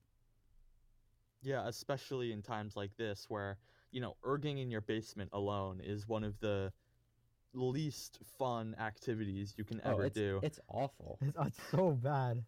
Yeah, 1.42 1.68
especially 1.68 2.32
in 2.32 2.42
times 2.42 2.76
like 2.76 2.96
this 2.98 3.26
where, 3.28 3.58
you 3.92 4.02
know, 4.02 4.16
erging 4.24 4.62
in 4.62 4.72
your 4.72 4.82
basement 4.82 5.30
alone 5.34 5.82
is 5.84 6.08
one 6.08 6.24
of 6.24 6.40
the 6.40 6.72
least 7.54 8.20
fun 8.38 8.76
activities 8.80 9.54
you 9.58 9.64
can 9.64 9.80
ever 9.84 10.04
oh, 10.04 10.06
it's, 10.06 10.16
do. 10.16 10.40
It's 10.44 10.60
awful. 10.68 11.20
It's, 11.22 11.38
it's 11.48 11.60
so 11.72 11.92
bad. 11.92 12.44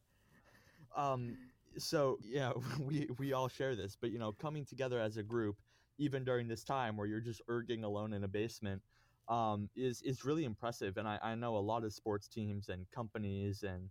Um 0.95 1.37
so 1.77 2.17
yeah, 2.23 2.51
we 2.79 3.07
we 3.17 3.33
all 3.33 3.47
share 3.47 3.75
this, 3.75 3.97
but 3.99 4.11
you 4.11 4.19
know, 4.19 4.31
coming 4.31 4.65
together 4.65 4.99
as 4.99 5.17
a 5.17 5.23
group 5.23 5.57
even 5.97 6.23
during 6.23 6.47
this 6.47 6.63
time 6.63 6.95
where 6.95 7.07
you're 7.07 7.19
just 7.19 7.41
erging 7.47 7.83
alone 7.83 8.13
in 8.13 8.23
a 8.23 8.27
basement 8.27 8.81
um, 9.29 9.69
is 9.75 10.01
is 10.03 10.23
really 10.23 10.45
impressive. 10.45 10.97
And 10.97 11.07
I, 11.07 11.19
I 11.21 11.35
know 11.35 11.57
a 11.57 11.59
lot 11.59 11.83
of 11.83 11.93
sports 11.93 12.27
teams 12.27 12.69
and 12.69 12.89
companies 12.91 13.63
and 13.63 13.89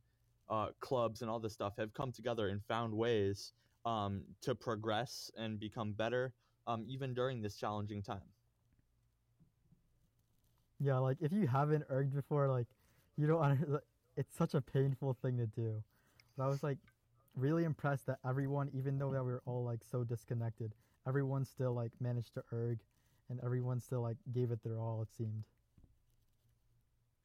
uh, 0.49 0.69
clubs 0.81 1.23
and 1.23 1.31
all 1.31 1.41
this 1.41 1.53
stuff 1.53 1.75
have 1.79 1.93
come 1.95 2.13
together 2.13 2.49
and 2.49 2.63
found 2.65 2.93
ways 2.95 3.53
um, 3.85 4.23
to 4.43 4.55
progress 4.55 5.31
and 5.37 5.59
become 5.59 5.93
better, 5.93 6.33
um, 6.67 6.85
even 6.89 7.15
during 7.15 7.43
this 7.43 7.57
challenging 7.57 8.03
time. 8.03 8.21
Yeah, 10.79 10.99
like 10.99 11.19
if 11.21 11.33
you 11.33 11.47
haven't 11.47 11.89
erged 11.89 12.15
before, 12.15 12.49
like 12.49 12.67
you 13.17 13.27
don't. 13.27 13.81
It's 14.19 14.35
such 14.35 14.55
a 14.55 14.63
painful 14.63 15.15
thing 15.21 15.37
to 15.37 15.47
do. 15.47 15.83
But 16.39 16.45
I 16.45 16.47
was 16.47 16.63
like 16.63 16.79
really 17.37 17.65
impressed 17.65 18.07
that 18.07 18.19
everyone, 18.27 18.71
even 18.75 18.99
though 18.99 19.13
that 19.13 19.25
we 19.25 19.33
were 19.33 19.43
all 19.47 19.65
like 19.65 19.85
so 19.85 20.05
disconnected, 20.05 20.75
everyone 21.07 21.45
still 21.45 21.75
like 21.75 21.93
managed 22.01 22.35
to 22.35 22.45
erg, 22.53 22.81
and 23.31 23.41
everyone 23.45 23.81
still 23.81 24.03
like 24.03 24.19
gave 24.33 24.51
it 24.51 24.63
their 24.63 24.79
all. 24.81 25.03
It 25.03 25.15
seemed. 25.17 25.45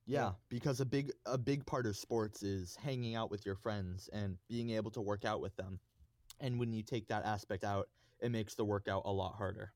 Yeah, 0.06 0.32
Yeah. 0.32 0.32
because 0.50 0.80
a 0.80 0.86
big 0.86 1.12
a 1.26 1.38
big 1.38 1.66
part 1.66 1.86
of 1.86 1.96
sports 1.98 2.44
is 2.44 2.76
hanging 2.76 3.16
out 3.16 3.32
with 3.32 3.46
your 3.46 3.56
friends 3.56 4.10
and 4.10 4.38
being 4.48 4.72
able 4.72 4.92
to 4.92 5.02
work 5.02 5.26
out 5.26 5.42
with 5.42 5.56
them. 5.56 5.80
And 6.40 6.60
when 6.60 6.74
you 6.74 6.84
take 6.84 7.08
that 7.08 7.26
aspect 7.26 7.64
out, 7.64 7.90
it 8.20 8.32
makes 8.32 8.56
the 8.56 8.66
workout 8.66 9.04
a 9.06 9.12
lot 9.12 9.36
harder. 9.36 9.74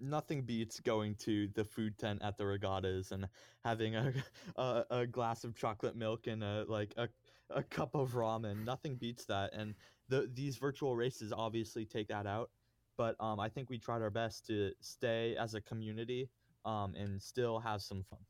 Nothing 0.00 0.42
beats 0.42 0.80
going 0.80 1.14
to 1.16 1.48
the 1.54 1.64
food 1.64 1.98
tent 1.98 2.20
at 2.22 2.36
the 2.38 2.46
regattas 2.46 3.12
and 3.12 3.28
having 3.64 3.94
a 3.94 4.12
a, 4.56 4.84
a 4.90 5.06
glass 5.06 5.44
of 5.44 5.54
chocolate 5.54 5.96
milk 5.96 6.26
and 6.26 6.42
a 6.42 6.64
like 6.68 6.94
a, 6.96 7.08
a 7.50 7.62
cup 7.62 7.94
of 7.94 8.12
ramen. 8.12 8.64
Nothing 8.64 8.96
beats 8.96 9.24
that. 9.26 9.52
And 9.54 9.74
the 10.08 10.30
these 10.32 10.56
virtual 10.56 10.96
races 10.96 11.32
obviously 11.32 11.84
take 11.84 12.08
that 12.08 12.26
out. 12.26 12.50
But 12.96 13.16
um, 13.20 13.38
I 13.38 13.48
think 13.50 13.68
we 13.70 13.78
tried 13.78 14.02
our 14.02 14.10
best 14.10 14.46
to 14.46 14.72
stay 14.80 15.36
as 15.36 15.54
a 15.54 15.60
community 15.60 16.30
um, 16.64 16.94
and 16.94 17.20
still 17.22 17.58
have 17.60 17.82
some 17.82 18.02
fun. 18.08 18.20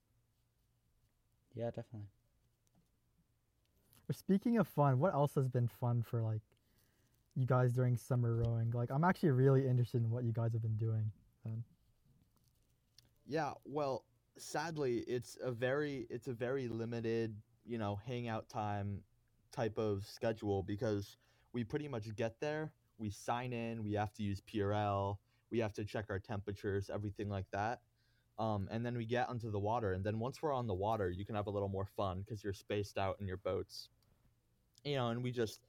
Yeah, 1.54 1.70
definitely. 1.70 2.08
Speaking 4.10 4.58
of 4.58 4.68
fun, 4.68 4.98
what 4.98 5.14
else 5.14 5.34
has 5.34 5.48
been 5.48 5.68
fun 5.68 6.02
for 6.02 6.22
like 6.22 6.42
you 7.34 7.44
guys 7.44 7.72
during 7.72 7.96
summer 7.96 8.36
rowing? 8.36 8.70
Like, 8.70 8.90
I'm 8.90 9.04
actually 9.04 9.30
really 9.30 9.66
interested 9.66 10.02
in 10.02 10.10
what 10.10 10.24
you 10.24 10.32
guys 10.32 10.52
have 10.52 10.62
been 10.62 10.76
doing. 10.76 11.10
Then. 11.44 11.64
Yeah, 13.26 13.52
well, 13.64 14.04
sadly, 14.38 14.98
it's 15.08 15.36
a 15.42 15.50
very 15.50 16.06
it's 16.08 16.28
a 16.28 16.32
very 16.32 16.68
limited, 16.68 17.34
you 17.64 17.78
know, 17.78 17.98
hangout 18.06 18.48
time 18.48 19.02
type 19.52 19.78
of 19.78 20.04
schedule 20.04 20.62
because 20.62 21.16
we 21.52 21.64
pretty 21.64 21.88
much 21.88 22.14
get 22.14 22.38
there, 22.40 22.70
we 22.98 23.10
sign 23.10 23.52
in, 23.52 23.82
we 23.82 23.94
have 23.94 24.12
to 24.14 24.22
use 24.22 24.40
PRL, 24.42 25.16
we 25.50 25.58
have 25.58 25.72
to 25.74 25.84
check 25.84 26.06
our 26.10 26.18
temperatures, 26.18 26.90
everything 26.92 27.28
like 27.28 27.46
that. 27.52 27.80
Um, 28.38 28.68
and 28.70 28.84
then 28.84 28.96
we 28.96 29.06
get 29.06 29.30
onto 29.30 29.50
the 29.50 29.58
water, 29.58 29.94
and 29.94 30.04
then 30.04 30.18
once 30.18 30.42
we're 30.42 30.52
on 30.52 30.66
the 30.66 30.74
water, 30.74 31.10
you 31.10 31.24
can 31.24 31.34
have 31.34 31.46
a 31.46 31.50
little 31.50 31.70
more 31.70 31.86
fun 31.96 32.20
because 32.20 32.44
you're 32.44 32.52
spaced 32.52 32.98
out 32.98 33.16
in 33.18 33.26
your 33.26 33.38
boats. 33.38 33.88
You 34.86 34.94
know, 34.94 35.08
and 35.08 35.20
we 35.24 35.32
just 35.32 35.60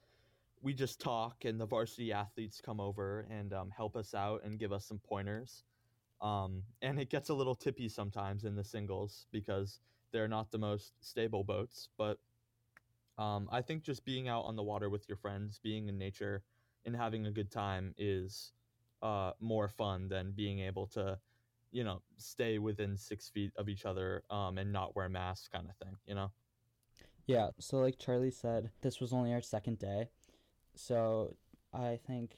we 0.61 0.75
just 0.75 1.01
talk, 1.01 1.43
and 1.43 1.59
the 1.59 1.65
varsity 1.65 2.13
athletes 2.13 2.61
come 2.63 2.79
over 2.79 3.25
and 3.31 3.51
um, 3.51 3.71
help 3.75 3.95
us 3.95 4.13
out 4.13 4.43
and 4.43 4.59
give 4.59 4.71
us 4.71 4.85
some 4.85 4.99
pointers. 4.99 5.63
Um, 6.21 6.63
and 6.83 6.99
it 6.99 7.09
gets 7.09 7.29
a 7.29 7.33
little 7.33 7.55
tippy 7.55 7.89
sometimes 7.89 8.43
in 8.45 8.55
the 8.55 8.63
singles 8.63 9.25
because 9.31 9.79
they're 10.11 10.27
not 10.27 10.51
the 10.51 10.59
most 10.59 10.93
stable 11.01 11.43
boats. 11.43 11.89
But 11.97 12.19
um, 13.17 13.49
I 13.51 13.61
think 13.61 13.83
just 13.83 14.05
being 14.05 14.27
out 14.27 14.43
on 14.45 14.55
the 14.55 14.63
water 14.63 14.89
with 14.89 15.09
your 15.09 15.17
friends, 15.17 15.59
being 15.63 15.89
in 15.89 15.97
nature, 15.97 16.43
and 16.85 16.95
having 16.95 17.25
a 17.25 17.31
good 17.31 17.51
time 17.51 17.95
is 17.97 18.53
uh, 19.01 19.31
more 19.39 19.67
fun 19.67 20.09
than 20.09 20.31
being 20.31 20.59
able 20.59 20.85
to, 20.87 21.17
you 21.71 21.83
know, 21.83 22.03
stay 22.17 22.59
within 22.59 22.95
six 22.97 23.29
feet 23.29 23.51
of 23.57 23.67
each 23.67 23.85
other 23.85 24.23
um, 24.29 24.59
and 24.59 24.71
not 24.71 24.95
wear 24.95 25.09
masks, 25.09 25.47
kind 25.47 25.67
of 25.69 25.75
thing. 25.77 25.97
You 26.05 26.13
know. 26.15 26.31
Yeah, 27.27 27.49
so 27.59 27.77
like 27.79 27.99
Charlie 27.99 28.31
said, 28.31 28.71
this 28.81 28.99
was 29.01 29.13
only 29.13 29.33
our 29.33 29.41
second 29.41 29.79
day. 29.79 30.09
So 30.75 31.35
I 31.73 31.99
think 32.07 32.37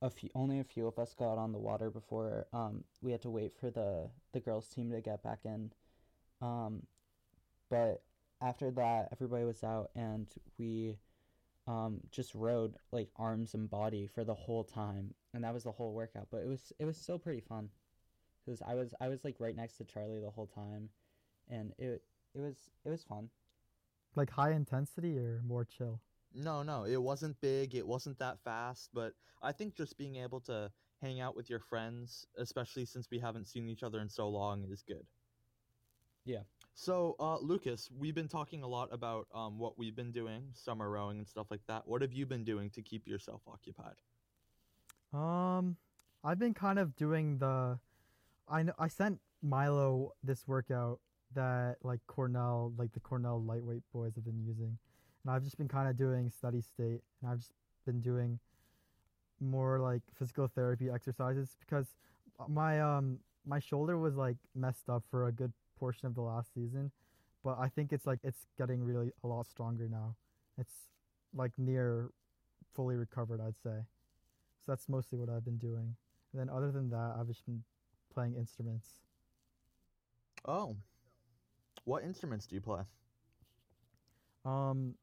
a 0.00 0.10
few 0.10 0.30
only 0.34 0.60
a 0.60 0.64
few 0.64 0.86
of 0.86 0.98
us 0.98 1.14
got 1.14 1.38
on 1.38 1.52
the 1.52 1.58
water 1.58 1.90
before 1.90 2.46
um 2.52 2.84
we 3.02 3.10
had 3.10 3.20
to 3.22 3.30
wait 3.30 3.52
for 3.58 3.68
the 3.70 4.08
the 4.32 4.40
girls 4.40 4.68
team 4.68 4.90
to 4.92 5.00
get 5.00 5.22
back 5.22 5.40
in. 5.44 5.72
Um 6.40 6.82
but 7.70 8.02
after 8.40 8.70
that, 8.70 9.08
everybody 9.12 9.44
was 9.44 9.62
out 9.64 9.90
and 9.94 10.26
we 10.58 10.98
um, 11.66 12.00
just 12.10 12.34
rowed 12.34 12.76
like 12.92 13.10
arms 13.16 13.54
and 13.54 13.68
body 13.68 14.06
for 14.06 14.24
the 14.24 14.34
whole 14.34 14.64
time, 14.64 15.14
and 15.34 15.44
that 15.44 15.52
was 15.52 15.64
the 15.64 15.72
whole 15.72 15.92
workout. 15.92 16.28
But 16.30 16.38
it 16.38 16.48
was 16.48 16.72
it 16.78 16.86
was 16.86 16.96
still 16.96 17.18
pretty 17.18 17.42
fun 17.42 17.68
because 18.44 18.62
I 18.66 18.74
was 18.74 18.94
I 19.00 19.08
was 19.08 19.24
like 19.24 19.36
right 19.38 19.54
next 19.56 19.76
to 19.78 19.84
Charlie 19.84 20.20
the 20.20 20.30
whole 20.30 20.46
time, 20.46 20.88
and 21.50 21.72
it 21.78 22.02
it 22.34 22.40
was 22.40 22.70
it 22.84 22.90
was 22.90 23.02
fun. 23.04 23.28
Like 24.18 24.30
high 24.30 24.50
intensity 24.50 25.16
or 25.16 25.40
more 25.46 25.64
chill? 25.64 26.00
No, 26.34 26.64
no, 26.64 26.84
it 26.84 27.00
wasn't 27.00 27.40
big. 27.40 27.76
It 27.76 27.86
wasn't 27.86 28.18
that 28.18 28.40
fast, 28.42 28.90
but 28.92 29.12
I 29.40 29.52
think 29.52 29.76
just 29.76 29.96
being 29.96 30.16
able 30.16 30.40
to 30.40 30.72
hang 31.00 31.20
out 31.20 31.36
with 31.36 31.48
your 31.48 31.60
friends, 31.60 32.26
especially 32.36 32.84
since 32.84 33.06
we 33.12 33.20
haven't 33.20 33.46
seen 33.46 33.68
each 33.68 33.84
other 33.84 34.00
in 34.00 34.08
so 34.08 34.28
long, 34.28 34.66
is 34.72 34.82
good. 34.82 35.06
Yeah. 36.24 36.40
So, 36.74 37.14
uh, 37.20 37.38
Lucas, 37.38 37.90
we've 37.96 38.14
been 38.16 38.26
talking 38.26 38.64
a 38.64 38.66
lot 38.66 38.88
about 38.90 39.28
um, 39.32 39.56
what 39.56 39.78
we've 39.78 39.94
been 39.94 40.10
doing, 40.10 40.48
summer 40.52 40.90
rowing 40.90 41.18
and 41.18 41.28
stuff 41.28 41.46
like 41.48 41.64
that. 41.68 41.86
What 41.86 42.02
have 42.02 42.12
you 42.12 42.26
been 42.26 42.42
doing 42.42 42.70
to 42.70 42.82
keep 42.82 43.06
yourself 43.06 43.42
occupied? 43.46 43.94
Um, 45.12 45.76
I've 46.24 46.40
been 46.40 46.54
kind 46.54 46.80
of 46.80 46.96
doing 46.96 47.38
the. 47.38 47.78
I 48.48 48.64
know 48.64 48.72
I 48.80 48.88
sent 48.88 49.20
Milo 49.42 50.14
this 50.24 50.48
workout 50.48 50.98
that 51.34 51.76
like 51.82 52.00
Cornell, 52.06 52.72
like 52.78 52.92
the 52.92 53.00
Cornell 53.00 53.42
lightweight 53.42 53.82
boys 53.92 54.14
have 54.14 54.24
been 54.24 54.40
using, 54.46 54.78
and 55.24 55.34
I've 55.34 55.44
just 55.44 55.58
been 55.58 55.68
kind 55.68 55.88
of 55.88 55.96
doing 55.96 56.30
steady 56.30 56.60
state, 56.60 57.00
and 57.20 57.30
I've 57.30 57.38
just 57.38 57.52
been 57.86 58.00
doing 58.00 58.38
more 59.40 59.78
like 59.78 60.02
physical 60.18 60.48
therapy 60.48 60.90
exercises 60.90 61.56
because 61.60 61.86
my 62.48 62.80
um 62.80 63.18
my 63.46 63.58
shoulder 63.58 63.98
was 63.98 64.16
like 64.16 64.36
messed 64.54 64.88
up 64.88 65.04
for 65.10 65.28
a 65.28 65.32
good 65.32 65.52
portion 65.78 66.06
of 66.06 66.14
the 66.14 66.20
last 66.20 66.52
season, 66.54 66.90
but 67.44 67.56
I 67.58 67.68
think 67.68 67.92
it's 67.92 68.06
like 68.06 68.18
it's 68.22 68.46
getting 68.56 68.82
really 68.82 69.10
a 69.24 69.26
lot 69.26 69.46
stronger 69.46 69.88
now. 69.88 70.16
It's 70.58 70.74
like 71.34 71.52
near 71.56 72.10
fully 72.74 72.96
recovered, 72.96 73.40
I'd 73.40 73.58
say. 73.62 73.84
So 74.64 74.72
that's 74.72 74.88
mostly 74.88 75.18
what 75.18 75.28
I've 75.28 75.44
been 75.44 75.58
doing. 75.58 75.94
And 76.32 76.40
then 76.40 76.50
other 76.50 76.70
than 76.70 76.90
that, 76.90 77.14
I've 77.18 77.28
just 77.28 77.44
been 77.46 77.62
playing 78.12 78.34
instruments. 78.34 78.88
Oh, 80.46 80.76
what 81.88 82.04
instruments 82.04 82.46
do 82.46 82.54
you 82.54 82.60
play? 82.60 82.82
Um, 84.44 84.94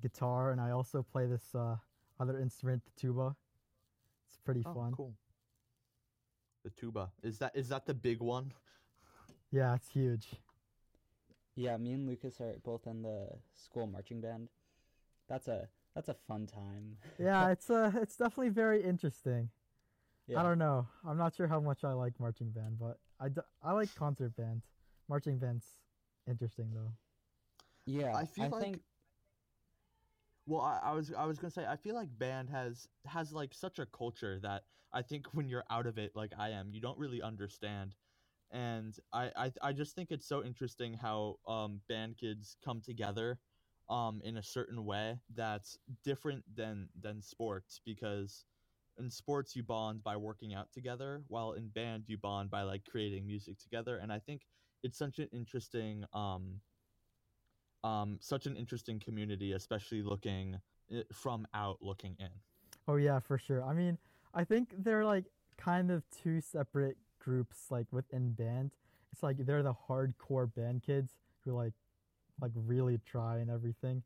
guitar, 0.00 0.52
and 0.52 0.60
I 0.60 0.70
also 0.70 1.02
play 1.02 1.26
this 1.26 1.52
uh, 1.54 1.76
other 2.20 2.38
instrument, 2.38 2.84
the 2.84 2.92
tuba. 3.00 3.34
It's 4.28 4.38
pretty 4.44 4.62
Oh, 4.64 4.72
fun. 4.72 4.92
cool. 4.96 5.14
The 6.64 6.70
tuba 6.70 7.10
is 7.22 7.38
that 7.38 7.52
is 7.56 7.68
that 7.70 7.86
the 7.86 7.94
big 7.94 8.20
one? 8.20 8.52
Yeah, 9.50 9.74
it's 9.74 9.88
huge. 9.90 10.26
Yeah, 11.56 11.76
me 11.76 11.92
and 11.92 12.06
Lucas 12.06 12.40
are 12.40 12.54
both 12.62 12.86
in 12.86 13.02
the 13.02 13.30
school 13.54 13.86
marching 13.86 14.20
band. 14.20 14.48
That's 15.28 15.48
a 15.48 15.68
that's 15.94 16.08
a 16.08 16.14
fun 16.14 16.46
time. 16.46 16.98
Yeah, 17.18 17.50
it's 17.50 17.68
uh, 17.68 17.90
it's 17.96 18.16
definitely 18.16 18.50
very 18.50 18.82
interesting. 18.82 19.50
Yeah. 20.28 20.40
I 20.40 20.42
don't 20.44 20.58
know. 20.58 20.86
I'm 21.04 21.16
not 21.16 21.34
sure 21.34 21.48
how 21.48 21.58
much 21.58 21.82
I 21.84 21.92
like 21.94 22.20
marching 22.20 22.50
band, 22.50 22.78
but 22.78 22.98
I, 23.18 23.28
do, 23.30 23.40
I 23.62 23.72
like 23.72 23.92
concert 23.94 24.36
band. 24.36 24.62
Marching 25.08 25.38
band's 25.38 25.66
interesting 26.28 26.74
though. 26.74 26.94
Yeah, 27.86 28.14
I 28.14 28.26
feel 28.26 28.50
like 28.50 28.70
think 28.70 28.82
Well, 30.46 30.60
I, 30.62 30.78
I 30.84 30.92
was 30.92 31.12
I 31.12 31.26
was 31.26 31.38
gonna 31.38 31.50
say 31.50 31.66
I 31.66 31.76
feel 31.76 31.94
like 31.94 32.18
band 32.18 32.50
has 32.50 32.88
has 33.06 33.32
like 33.32 33.54
such 33.54 33.78
a 33.78 33.86
culture 33.86 34.40
that 34.40 34.64
I 34.92 35.02
think 35.02 35.26
when 35.34 35.48
you're 35.48 35.64
out 35.70 35.86
of 35.86 35.98
it, 35.98 36.12
like 36.16 36.32
I 36.38 36.50
am, 36.50 36.70
you 36.72 36.80
don't 36.80 36.98
really 36.98 37.22
understand. 37.22 37.96
And 38.50 38.96
I 39.12 39.32
I, 39.36 39.52
I 39.62 39.72
just 39.72 39.94
think 39.94 40.10
it's 40.10 40.26
so 40.26 40.44
interesting 40.44 40.94
how 40.94 41.40
um 41.46 41.82
band 41.88 42.16
kids 42.18 42.56
come 42.64 42.80
together, 42.80 43.40
um 43.88 44.20
in 44.24 44.36
a 44.36 44.42
certain 44.42 44.84
way 44.84 45.20
that's 45.28 45.78
different 46.04 46.44
than 46.54 46.90
than 46.98 47.22
sports 47.22 47.80
because 47.84 48.46
in 48.98 49.10
sports 49.10 49.56
you 49.56 49.62
bond 49.62 50.02
by 50.02 50.16
working 50.16 50.54
out 50.54 50.72
together 50.72 51.24
while 51.28 51.52
in 51.52 51.68
band 51.68 52.08
you 52.08 52.18
bond 52.18 52.50
by 52.50 52.62
like 52.62 52.84
creating 52.84 53.26
music 53.26 53.58
together 53.58 53.96
and 53.96 54.12
I 54.12 54.18
think 54.18 54.46
it's 54.82 54.98
such 54.98 55.18
an 55.18 55.28
interesting 55.32 56.04
um 56.12 56.60
um, 57.84 58.18
such 58.20 58.46
an 58.46 58.56
interesting 58.56 58.98
community, 58.98 59.52
especially 59.52 60.02
looking 60.02 60.58
uh, 60.94 61.02
from 61.12 61.46
out 61.54 61.78
looking 61.80 62.16
in. 62.18 62.28
Oh 62.86 62.96
yeah, 62.96 63.20
for 63.20 63.38
sure. 63.38 63.62
I 63.62 63.72
mean, 63.72 63.98
I 64.34 64.44
think 64.44 64.74
they're 64.78 65.04
like 65.04 65.26
kind 65.56 65.90
of 65.90 66.02
two 66.10 66.40
separate 66.40 66.96
groups 67.18 67.70
like 67.70 67.86
within 67.92 68.32
band. 68.32 68.72
It's 69.12 69.22
like 69.22 69.38
they're 69.38 69.62
the 69.62 69.74
hardcore 69.88 70.52
band 70.52 70.82
kids 70.82 71.12
who 71.44 71.52
like 71.52 71.74
like 72.40 72.52
really 72.54 72.98
try 73.06 73.38
and 73.38 73.50
everything. 73.50 74.02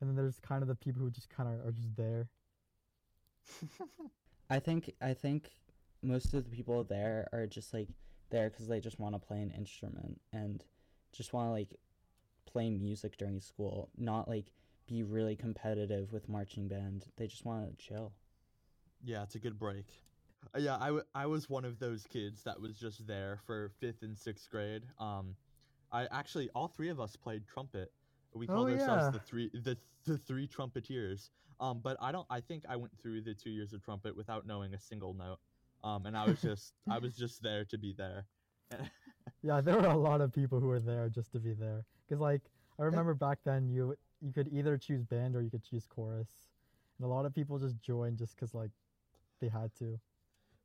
And 0.00 0.08
then 0.08 0.16
there's 0.16 0.40
kind 0.40 0.62
of 0.62 0.68
the 0.68 0.74
people 0.74 1.02
who 1.02 1.10
just 1.10 1.30
kind 1.30 1.48
of 1.48 1.66
are 1.66 1.72
just 1.72 1.96
there. 1.96 2.28
I 4.50 4.58
think 4.58 4.94
I 5.00 5.14
think 5.14 5.50
most 6.02 6.34
of 6.34 6.44
the 6.44 6.50
people 6.50 6.82
there 6.84 7.28
are 7.32 7.46
just 7.46 7.72
like 7.72 7.88
there 8.32 8.50
because 8.50 8.66
they 8.66 8.80
just 8.80 8.98
want 8.98 9.14
to 9.14 9.20
play 9.20 9.40
an 9.40 9.52
instrument 9.52 10.20
and 10.32 10.64
just 11.12 11.32
want 11.32 11.46
to 11.46 11.52
like 11.52 11.76
play 12.46 12.68
music 12.70 13.16
during 13.16 13.38
school, 13.38 13.88
not 13.96 14.26
like 14.28 14.50
be 14.88 15.04
really 15.04 15.36
competitive 15.36 16.12
with 16.12 16.28
marching 16.28 16.66
band. 16.66 17.06
They 17.16 17.28
just 17.28 17.44
want 17.44 17.70
to 17.78 17.86
chill. 17.86 18.12
Yeah, 19.04 19.22
it's 19.22 19.36
a 19.36 19.38
good 19.38 19.58
break. 19.58 19.86
Uh, 20.54 20.58
yeah, 20.58 20.76
I, 20.80 20.86
w- 20.86 21.04
I 21.14 21.26
was 21.26 21.48
one 21.48 21.64
of 21.64 21.78
those 21.78 22.04
kids 22.08 22.42
that 22.42 22.60
was 22.60 22.76
just 22.76 23.06
there 23.06 23.38
for 23.46 23.70
fifth 23.78 24.02
and 24.02 24.18
sixth 24.18 24.50
grade. 24.50 24.82
Um, 24.98 25.36
I 25.92 26.08
actually 26.10 26.50
all 26.54 26.66
three 26.66 26.88
of 26.88 26.98
us 27.00 27.14
played 27.14 27.46
trumpet. 27.46 27.92
We 28.34 28.48
Oh, 28.48 28.54
called 28.54 28.70
ourselves 28.70 29.04
yeah. 29.04 29.10
the 29.10 29.18
three 29.20 29.50
the 29.54 29.76
the 30.04 30.18
three 30.18 30.48
trumpeteers. 30.48 31.30
Um, 31.60 31.80
but 31.80 31.96
I 32.00 32.10
don't. 32.10 32.26
I 32.28 32.40
think 32.40 32.64
I 32.68 32.74
went 32.76 32.98
through 33.00 33.20
the 33.20 33.34
two 33.34 33.50
years 33.50 33.72
of 33.72 33.84
trumpet 33.84 34.16
without 34.16 34.46
knowing 34.46 34.74
a 34.74 34.80
single 34.80 35.14
note. 35.14 35.38
Um, 35.84 36.06
and 36.06 36.16
I 36.16 36.26
was 36.26 36.40
just 36.40 36.74
I 36.88 36.98
was 36.98 37.16
just 37.16 37.42
there 37.42 37.64
to 37.66 37.78
be 37.78 37.92
there. 37.92 38.26
Yeah, 39.44 39.60
there 39.60 39.76
were 39.76 39.88
a 39.88 39.96
lot 39.96 40.20
of 40.20 40.32
people 40.32 40.60
who 40.60 40.68
were 40.68 40.78
there 40.78 41.08
just 41.08 41.32
to 41.32 41.40
be 41.40 41.52
there. 41.52 41.84
Cause 42.08 42.20
like 42.20 42.42
I 42.78 42.84
remember 42.84 43.12
back 43.14 43.38
then, 43.44 43.68
you 43.68 43.96
you 44.20 44.32
could 44.32 44.48
either 44.52 44.78
choose 44.78 45.04
band 45.04 45.34
or 45.34 45.42
you 45.42 45.50
could 45.50 45.64
choose 45.64 45.86
chorus, 45.86 46.28
and 46.98 47.04
a 47.04 47.08
lot 47.08 47.26
of 47.26 47.34
people 47.34 47.58
just 47.58 47.80
joined 47.80 48.18
just 48.18 48.36
cause 48.36 48.54
like 48.54 48.70
they 49.40 49.48
had 49.48 49.74
to. 49.80 49.98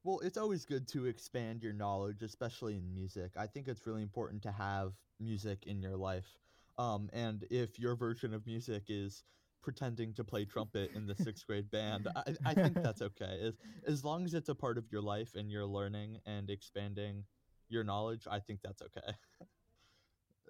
Well, 0.03 0.19
it's 0.19 0.37
always 0.37 0.63
good 0.63 0.87
to 0.89 1.05
expand 1.05 1.63
your 1.63 1.73
knowledge, 1.73 2.21
especially 2.21 2.77
in 2.77 2.93
music. 2.93 3.31
I 3.35 3.47
think 3.47 3.67
it's 3.67 3.85
really 3.87 4.03
important 4.03 4.43
to 4.43 4.51
have 4.51 4.93
music 5.19 5.65
in 5.65 5.81
your 5.81 5.97
life. 5.97 6.37
Um, 6.77 7.09
and 7.11 7.45
if 7.49 7.79
your 7.79 7.95
version 7.95 8.33
of 8.33 8.45
music 8.45 8.83
is 8.89 9.23
pretending 9.67 10.13
to 10.13 10.23
play 10.23 10.45
trumpet 10.45 10.91
in 10.95 11.05
the 11.05 11.13
sixth 11.13 11.45
grade 11.47 11.69
band, 11.69 12.07
I, 12.15 12.33
I 12.45 12.53
think 12.53 12.81
that's 12.81 13.01
okay. 13.01 13.37
As, 13.43 13.57
as 13.85 14.01
long 14.05 14.23
as 14.23 14.33
it's 14.33 14.47
a 14.47 14.55
part 14.55 14.77
of 14.77 14.85
your 14.93 15.01
life 15.01 15.35
and 15.35 15.51
you're 15.51 15.65
learning 15.65 16.19
and 16.25 16.49
expanding 16.49 17.25
your 17.67 17.83
knowledge, 17.83 18.25
I 18.31 18.39
think 18.39 18.61
that's 18.63 18.81
okay. 18.81 19.11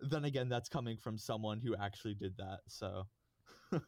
then 0.04 0.26
again, 0.26 0.50
that's 0.50 0.70
coming 0.70 0.98
from 0.98 1.18
someone 1.18 1.60
who 1.60 1.76
actually 1.76 2.14
did 2.14 2.38
that. 2.38 2.60
So, 2.68 3.08
I 3.74 3.80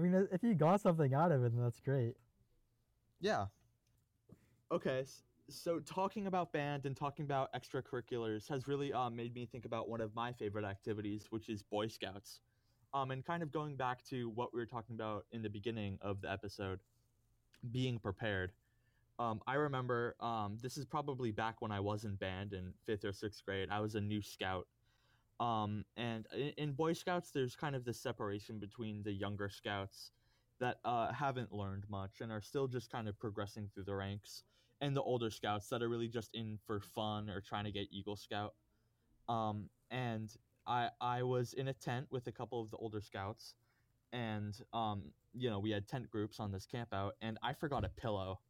mean, 0.00 0.26
if 0.32 0.42
you 0.42 0.54
got 0.54 0.80
something 0.80 1.14
out 1.14 1.30
of 1.30 1.44
it, 1.44 1.54
then 1.54 1.62
that's 1.62 1.78
great. 1.78 2.16
Yeah. 3.20 3.44
Okay. 4.72 5.04
So 5.48 5.78
talking 5.78 6.26
about 6.26 6.52
band 6.52 6.86
and 6.86 6.96
talking 6.96 7.24
about 7.24 7.52
extracurriculars 7.52 8.48
has 8.48 8.66
really 8.66 8.92
um, 8.92 9.14
made 9.14 9.32
me 9.32 9.46
think 9.46 9.64
about 9.64 9.88
one 9.88 10.00
of 10.00 10.12
my 10.16 10.32
favorite 10.32 10.64
activities, 10.64 11.26
which 11.30 11.48
is 11.48 11.62
Boy 11.62 11.86
Scouts. 11.86 12.40
Um, 12.96 13.10
and 13.10 13.22
kind 13.22 13.42
of 13.42 13.52
going 13.52 13.76
back 13.76 14.02
to 14.06 14.30
what 14.30 14.54
we 14.54 14.60
were 14.60 14.66
talking 14.66 14.94
about 14.94 15.26
in 15.30 15.42
the 15.42 15.50
beginning 15.50 15.98
of 16.00 16.22
the 16.22 16.32
episode, 16.32 16.80
being 17.70 17.98
prepared. 17.98 18.52
Um, 19.18 19.42
I 19.46 19.54
remember 19.54 20.16
um, 20.20 20.56
this 20.62 20.78
is 20.78 20.86
probably 20.86 21.30
back 21.30 21.60
when 21.60 21.70
I 21.70 21.80
was 21.80 22.04
in 22.04 22.14
band 22.14 22.54
in 22.54 22.72
fifth 22.86 23.04
or 23.04 23.12
sixth 23.12 23.44
grade. 23.44 23.68
I 23.70 23.80
was 23.80 23.96
a 23.96 24.00
new 24.00 24.22
scout. 24.22 24.66
Um, 25.40 25.84
and 25.98 26.26
in, 26.32 26.52
in 26.56 26.72
Boy 26.72 26.94
Scouts, 26.94 27.32
there's 27.32 27.54
kind 27.54 27.76
of 27.76 27.84
this 27.84 28.00
separation 28.00 28.58
between 28.58 29.02
the 29.02 29.12
younger 29.12 29.50
scouts 29.50 30.12
that 30.58 30.78
uh, 30.86 31.12
haven't 31.12 31.52
learned 31.52 31.84
much 31.90 32.22
and 32.22 32.32
are 32.32 32.40
still 32.40 32.66
just 32.66 32.90
kind 32.90 33.08
of 33.08 33.18
progressing 33.18 33.68
through 33.74 33.84
the 33.84 33.94
ranks, 33.94 34.44
and 34.80 34.96
the 34.96 35.02
older 35.02 35.28
scouts 35.28 35.68
that 35.68 35.82
are 35.82 35.90
really 35.90 36.08
just 36.08 36.30
in 36.34 36.58
for 36.66 36.80
fun 36.80 37.28
or 37.28 37.42
trying 37.42 37.64
to 37.64 37.70
get 37.70 37.88
Eagle 37.90 38.16
Scout. 38.16 38.54
Um, 39.28 39.68
and 39.90 40.34
I 40.66 40.90
I 41.00 41.22
was 41.22 41.52
in 41.52 41.68
a 41.68 41.72
tent 41.72 42.06
with 42.10 42.26
a 42.26 42.32
couple 42.32 42.60
of 42.60 42.70
the 42.70 42.76
older 42.76 43.00
scouts, 43.00 43.54
and 44.12 44.58
um, 44.72 45.02
you 45.34 45.50
know 45.50 45.58
we 45.58 45.70
had 45.70 45.88
tent 45.88 46.10
groups 46.10 46.40
on 46.40 46.52
this 46.52 46.66
camp 46.66 46.92
out, 46.92 47.14
and 47.22 47.38
I 47.42 47.52
forgot 47.52 47.84
a 47.84 47.88
pillow. 47.88 48.40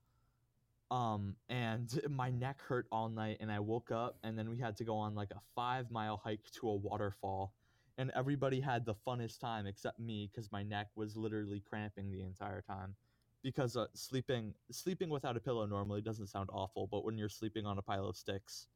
Um, 0.91 1.35
and 1.49 2.01
my 2.11 2.31
neck 2.31 2.61
hurt 2.61 2.87
all 2.93 3.09
night, 3.09 3.39
and 3.41 3.51
I 3.51 3.61
woke 3.61 3.91
up, 3.91 4.19
and 4.23 4.39
then 4.39 4.49
we 4.49 4.59
had 4.59 4.77
to 4.77 4.85
go 4.85 4.97
on 4.97 5.15
like 5.15 5.31
a 5.31 5.41
five 5.55 5.91
mile 5.91 6.21
hike 6.23 6.51
to 6.61 6.69
a 6.69 6.75
waterfall 6.75 7.53
and 7.99 8.11
everybody 8.15 8.61
had 8.61 8.85
the 8.85 8.95
funnest 9.07 9.41
time 9.41 9.67
except 9.67 9.99
me 9.99 10.31
because 10.31 10.53
my 10.53 10.63
neck 10.63 10.89
was 10.95 11.17
literally 11.17 11.61
cramping 11.61 12.11
the 12.11 12.23
entire 12.23 12.61
time 12.61 12.95
because 13.43 13.77
uh, 13.77 13.87
sleeping 13.95 14.55
sleeping 14.71 15.09
without 15.09 15.37
a 15.37 15.41
pillow 15.41 15.67
normally 15.67 16.01
doesn't 16.01 16.29
sound 16.29 16.49
awful 16.53 16.87
but 16.87 17.05
when 17.05 17.17
you're 17.17 17.29
sleeping 17.29 17.67
on 17.67 17.79
a 17.79 17.83
pile 17.83 18.07
of 18.07 18.17
sticks 18.17 18.69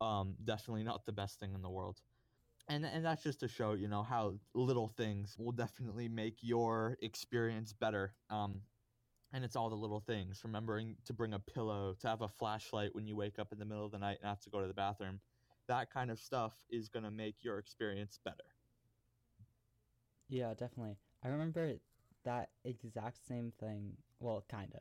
um 0.00 0.34
definitely 0.44 0.84
not 0.84 1.04
the 1.06 1.12
best 1.12 1.38
thing 1.40 1.52
in 1.54 1.62
the 1.62 1.70
world 1.70 2.00
and 2.68 2.84
and 2.84 3.04
that's 3.04 3.22
just 3.22 3.40
to 3.40 3.48
show 3.48 3.72
you 3.72 3.88
know 3.88 4.02
how 4.02 4.34
little 4.54 4.88
things 4.88 5.36
will 5.38 5.52
definitely 5.52 6.08
make 6.08 6.38
your 6.42 6.96
experience 7.02 7.72
better 7.72 8.14
um 8.30 8.62
and 9.32 9.44
it's 9.44 9.56
all 9.56 9.68
the 9.68 9.76
little 9.76 10.00
things 10.00 10.40
remembering 10.44 10.96
to 11.04 11.12
bring 11.12 11.34
a 11.34 11.38
pillow 11.38 11.94
to 11.98 12.08
have 12.08 12.22
a 12.22 12.28
flashlight 12.28 12.94
when 12.94 13.06
you 13.06 13.16
wake 13.16 13.38
up 13.38 13.52
in 13.52 13.58
the 13.58 13.64
middle 13.64 13.84
of 13.84 13.92
the 13.92 13.98
night 13.98 14.18
and 14.20 14.28
have 14.28 14.40
to 14.40 14.50
go 14.50 14.60
to 14.60 14.68
the 14.68 14.74
bathroom 14.74 15.20
that 15.68 15.90
kind 15.90 16.10
of 16.10 16.18
stuff 16.18 16.52
is 16.70 16.88
going 16.88 17.04
to 17.04 17.10
make 17.10 17.42
your 17.42 17.58
experience 17.58 18.18
better 18.24 18.44
Yeah, 20.28 20.54
definitely. 20.54 20.96
I 21.22 21.28
remember 21.28 21.74
that 22.24 22.50
exact 22.64 23.26
same 23.26 23.52
thing. 23.52 23.96
Well, 24.20 24.44
kinda. 24.50 24.80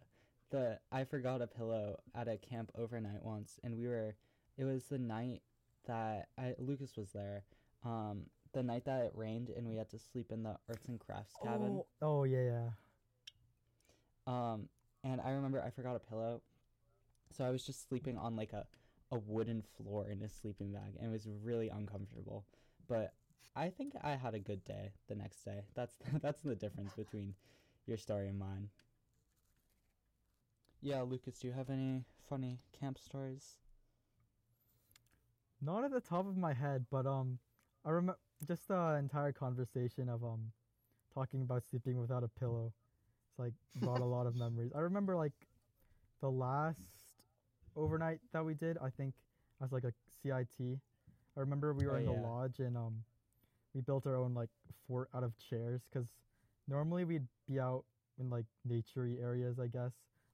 The 0.50 0.80
I 0.92 1.04
forgot 1.04 1.42
a 1.42 1.48
pillow 1.48 2.00
at 2.16 2.28
a 2.28 2.38
camp 2.38 2.72
overnight 2.76 3.24
once, 3.24 3.60
and 3.64 3.78
we 3.78 3.88
were. 3.88 4.16
It 4.58 4.64
was 4.64 4.86
the 4.86 4.98
night 4.98 5.42
that 5.86 6.30
I 6.38 6.56
Lucas 6.58 6.96
was 6.96 7.12
there. 7.12 7.44
Um, 7.86 8.24
the 8.54 8.64
night 8.64 8.86
that 8.86 9.04
it 9.04 9.12
rained, 9.16 9.50
and 9.50 9.68
we 9.68 9.76
had 9.76 9.90
to 9.90 10.00
sleep 10.00 10.32
in 10.32 10.44
the 10.44 10.58
arts 10.70 10.88
and 10.88 11.00
crafts 11.00 11.36
cabin. 11.44 11.82
Oh, 11.82 11.86
oh 12.02 12.24
yeah, 12.24 12.44
yeah. 12.44 12.70
Um, 14.28 14.70
and 15.04 15.22
I 15.22 15.32
remember 15.32 15.62
I 15.62 15.70
forgot 15.70 15.96
a 15.96 16.00
pillow, 16.00 16.42
so 17.32 17.46
I 17.46 17.52
was 17.52 17.66
just 17.66 17.88
sleeping 17.88 18.18
on 18.18 18.36
like 18.36 18.54
a 18.54 18.66
a 19.12 19.18
wooden 19.18 19.62
floor 19.62 20.10
in 20.10 20.22
a 20.24 20.30
sleeping 20.30 20.72
bag, 20.72 20.96
and 20.98 21.10
it 21.10 21.12
was 21.12 21.28
really 21.44 21.70
uncomfortable. 21.70 22.46
But 22.88 23.14
I 23.56 23.70
think 23.70 23.94
I 24.02 24.16
had 24.16 24.34
a 24.34 24.40
good 24.40 24.64
day 24.66 24.94
the 25.08 25.16
next 25.16 25.44
day. 25.44 25.62
That's 25.76 25.98
that's 26.22 26.42
the 26.42 26.56
difference 26.56 26.94
between 26.94 27.36
your 27.86 27.98
story 27.98 28.30
and 28.30 28.40
mine. 28.40 28.70
Yeah, 30.82 31.02
Lucas, 31.02 31.40
do 31.40 31.48
you 31.48 31.54
have 31.54 31.70
any 31.70 32.06
funny 32.30 32.60
camp 32.80 33.00
stories? 33.00 33.58
Not 35.62 35.84
at 35.84 35.92
the 35.92 36.02
top 36.02 36.28
of 36.28 36.38
my 36.38 36.54
head, 36.54 36.86
but 36.92 37.08
um, 37.08 37.40
I 37.86 37.90
remember 37.92 38.20
just 38.48 38.68
the 38.68 38.96
entire 39.00 39.32
conversation 39.32 40.10
of 40.10 40.24
um, 40.24 40.52
talking 41.14 41.42
about 41.42 41.64
sleeping 41.70 42.00
without 42.00 42.24
a 42.24 42.28
pillow. 42.40 42.74
It's 43.30 43.40
like 43.40 43.54
brought 43.82 44.02
a 44.02 44.06
lot 44.06 44.28
of 44.28 44.36
memories. 44.40 44.72
I 44.76 44.80
remember 44.80 45.16
like 45.16 45.34
the 46.22 46.30
last 46.30 46.80
overnight 47.76 48.20
that 48.34 48.44
we 48.46 48.54
did. 48.54 48.78
I 48.82 48.90
think 48.90 49.14
as 49.64 49.72
like 49.72 49.84
a 49.84 49.94
CIT. 50.22 50.80
I 51.38 51.40
remember 51.40 51.74
we 51.74 51.86
were 51.86 51.96
Oh, 51.96 52.00
in 52.00 52.06
the 52.06 52.12
yeah. 52.12 52.28
lodge 52.28 52.60
and 52.60 52.78
um, 52.78 53.04
we 53.74 53.82
built 53.82 54.06
our 54.08 54.16
own 54.18 54.34
like 54.34 54.50
fort 54.88 55.10
out 55.16 55.24
of 55.24 55.34
chairs 55.38 55.82
because 55.92 56.08
normally 56.68 57.04
we'd 57.06 57.28
be 57.48 57.60
out 57.60 57.84
in 58.20 58.30
like 58.30 58.46
naturey 58.68 59.22
areas, 59.22 59.60
I 59.60 59.68
guess. 59.68 59.92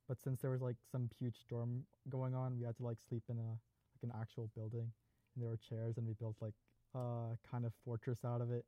But 0.08 0.22
since 0.22 0.42
there 0.42 0.52
was 0.52 0.62
like 0.62 0.76
some 0.92 1.10
huge 1.20 1.36
storm 1.40 1.84
going 2.10 2.36
on, 2.36 2.58
we 2.60 2.66
had 2.66 2.78
to 2.78 2.84
like 2.84 2.98
sleep 3.08 3.24
in 3.30 3.38
a 3.38 3.42
like 3.50 4.04
an 4.04 4.12
actual 4.20 4.50
building, 4.56 4.92
and 5.36 5.44
there 5.44 5.50
were 5.50 5.58
chairs, 5.58 5.98
and 5.98 6.06
we 6.08 6.14
built 6.14 6.36
like 6.42 6.54
a 6.96 7.38
kind 7.50 7.66
of 7.66 7.74
fortress 7.86 8.24
out 8.26 8.42
of 8.42 8.52
it. 8.52 8.66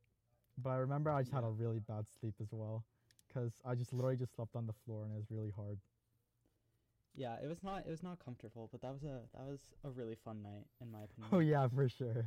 But 0.62 0.70
I 0.70 0.76
remember 0.76 1.10
I 1.10 1.22
just 1.22 1.32
had 1.32 1.44
a 1.44 1.48
really 1.50 1.80
bad 1.80 2.06
sleep 2.20 2.34
as 2.40 2.48
well, 2.52 2.84
because 3.28 3.52
I 3.64 3.74
just 3.74 3.92
literally 3.92 4.16
just 4.16 4.34
slept 4.34 4.56
on 4.56 4.66
the 4.66 4.74
floor, 4.84 5.04
and 5.04 5.12
it 5.12 5.16
was 5.16 5.30
really 5.30 5.50
hard. 5.56 5.78
Yeah, 7.14 7.36
it 7.42 7.46
was 7.48 7.62
not 7.62 7.86
it 7.86 7.90
was 7.90 8.02
not 8.02 8.18
comfortable, 8.24 8.68
but 8.70 8.80
that 8.82 8.92
was 8.92 9.04
a 9.04 9.20
that 9.34 9.46
was 9.46 9.60
a 9.84 9.90
really 9.90 10.16
fun 10.16 10.42
night 10.42 10.66
in 10.80 10.90
my 10.90 11.02
opinion. 11.04 11.32
Oh 11.32 11.38
yeah, 11.40 11.66
for 11.68 11.88
sure. 11.88 12.26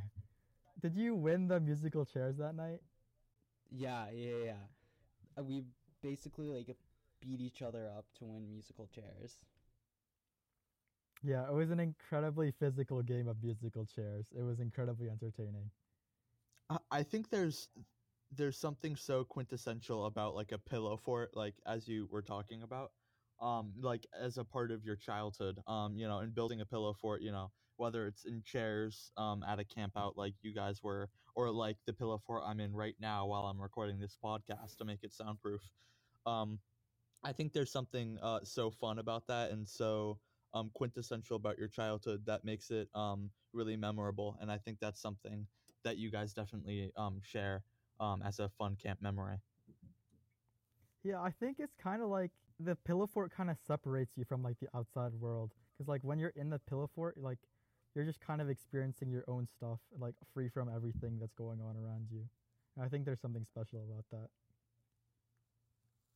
Did 0.80 0.96
you 0.96 1.14
win 1.14 1.48
the 1.48 1.60
musical 1.60 2.04
chairs 2.04 2.36
that 2.38 2.54
night? 2.54 2.80
Yeah, 3.70 4.10
yeah, 4.10 4.36
yeah. 4.44 4.62
Uh, 5.38 5.44
We 5.44 5.64
basically 6.02 6.50
like 6.50 6.76
beat 7.20 7.40
each 7.40 7.62
other 7.62 7.88
up 7.96 8.06
to 8.18 8.26
win 8.26 8.48
musical 8.50 8.86
chairs. 8.86 9.38
Yeah, 11.22 11.46
it 11.48 11.52
was 11.52 11.70
an 11.70 11.80
incredibly 11.80 12.50
physical 12.50 13.02
game 13.02 13.28
of 13.28 13.42
musical 13.42 13.84
chairs. 13.84 14.32
It 14.36 14.42
was 14.42 14.60
incredibly 14.60 15.08
entertaining. 15.10 15.70
I- 16.70 17.02
think 17.02 17.30
there's 17.30 17.68
there's 18.30 18.58
something 18.58 18.94
so 18.96 19.24
quintessential 19.24 20.04
about 20.06 20.34
like 20.34 20.52
a 20.52 20.58
pillow 20.58 20.96
fort, 20.98 21.30
like 21.34 21.54
as 21.66 21.88
you 21.88 22.06
were 22.10 22.20
talking 22.22 22.62
about, 22.62 22.92
um, 23.40 23.72
like 23.80 24.06
as 24.12 24.36
a 24.36 24.44
part 24.44 24.70
of 24.70 24.84
your 24.84 24.96
childhood, 24.96 25.62
um, 25.66 25.96
you 25.96 26.06
know, 26.06 26.18
and 26.18 26.34
building 26.34 26.60
a 26.60 26.66
pillow 26.66 26.92
fort, 26.92 27.22
you 27.22 27.32
know, 27.32 27.50
whether 27.76 28.06
it's 28.06 28.26
in 28.26 28.42
chairs, 28.42 29.10
um, 29.16 29.42
at 29.44 29.58
a 29.58 29.64
camp 29.64 29.94
out 29.96 30.16
like 30.18 30.34
you 30.42 30.52
guys 30.52 30.82
were, 30.82 31.08
or 31.34 31.50
like 31.50 31.78
the 31.86 31.92
pillow 31.94 32.18
fort 32.18 32.42
I'm 32.44 32.60
in 32.60 32.74
right 32.74 32.96
now 33.00 33.26
while 33.26 33.46
I'm 33.46 33.60
recording 33.60 33.98
this 33.98 34.16
podcast 34.22 34.76
to 34.76 34.84
make 34.84 35.04
it 35.04 35.12
soundproof. 35.14 35.62
Um, 36.26 36.60
I 37.24 37.32
think 37.32 37.52
there's 37.52 37.72
something 37.72 38.18
uh 38.22 38.40
so 38.44 38.70
fun 38.70 38.98
about 38.98 39.26
that 39.28 39.50
and 39.50 39.68
so 39.68 40.20
um 40.54 40.70
quintessential 40.74 41.36
about 41.36 41.58
your 41.58 41.68
childhood 41.68 42.24
that 42.26 42.44
makes 42.44 42.70
it 42.70 42.88
um 42.94 43.30
really 43.52 43.76
memorable, 43.76 44.36
and 44.40 44.50
I 44.52 44.58
think 44.58 44.78
that's 44.80 45.00
something 45.00 45.46
that 45.88 45.96
you 45.96 46.10
guys 46.10 46.34
definitely 46.34 46.92
um, 46.96 47.20
share 47.22 47.62
um, 47.98 48.22
as 48.22 48.38
a 48.40 48.48
fun 48.58 48.76
camp 48.76 49.00
memory. 49.00 49.38
Yeah, 51.02 51.20
I 51.20 51.30
think 51.30 51.56
it's 51.60 51.74
kind 51.82 52.02
of 52.02 52.08
like 52.08 52.30
the 52.60 52.76
pillow 52.76 53.06
fort 53.06 53.32
kind 53.34 53.48
of 53.48 53.56
separates 53.66 54.12
you 54.16 54.24
from 54.24 54.42
like 54.42 54.56
the 54.60 54.68
outside 54.76 55.14
world 55.14 55.52
because 55.72 55.88
like 55.88 56.02
when 56.02 56.18
you're 56.18 56.34
in 56.36 56.50
the 56.50 56.58
pillow 56.58 56.90
fort, 56.94 57.16
like 57.16 57.38
you're 57.94 58.04
just 58.04 58.20
kind 58.20 58.42
of 58.42 58.50
experiencing 58.50 59.10
your 59.10 59.24
own 59.28 59.46
stuff, 59.46 59.78
like 59.98 60.14
free 60.34 60.50
from 60.50 60.68
everything 60.74 61.18
that's 61.18 61.34
going 61.34 61.60
on 61.60 61.76
around 61.76 62.08
you. 62.10 62.22
And 62.76 62.84
I 62.84 62.88
think 62.88 63.06
there's 63.06 63.20
something 63.20 63.46
special 63.46 63.82
about 63.88 64.04
that. 64.12 64.28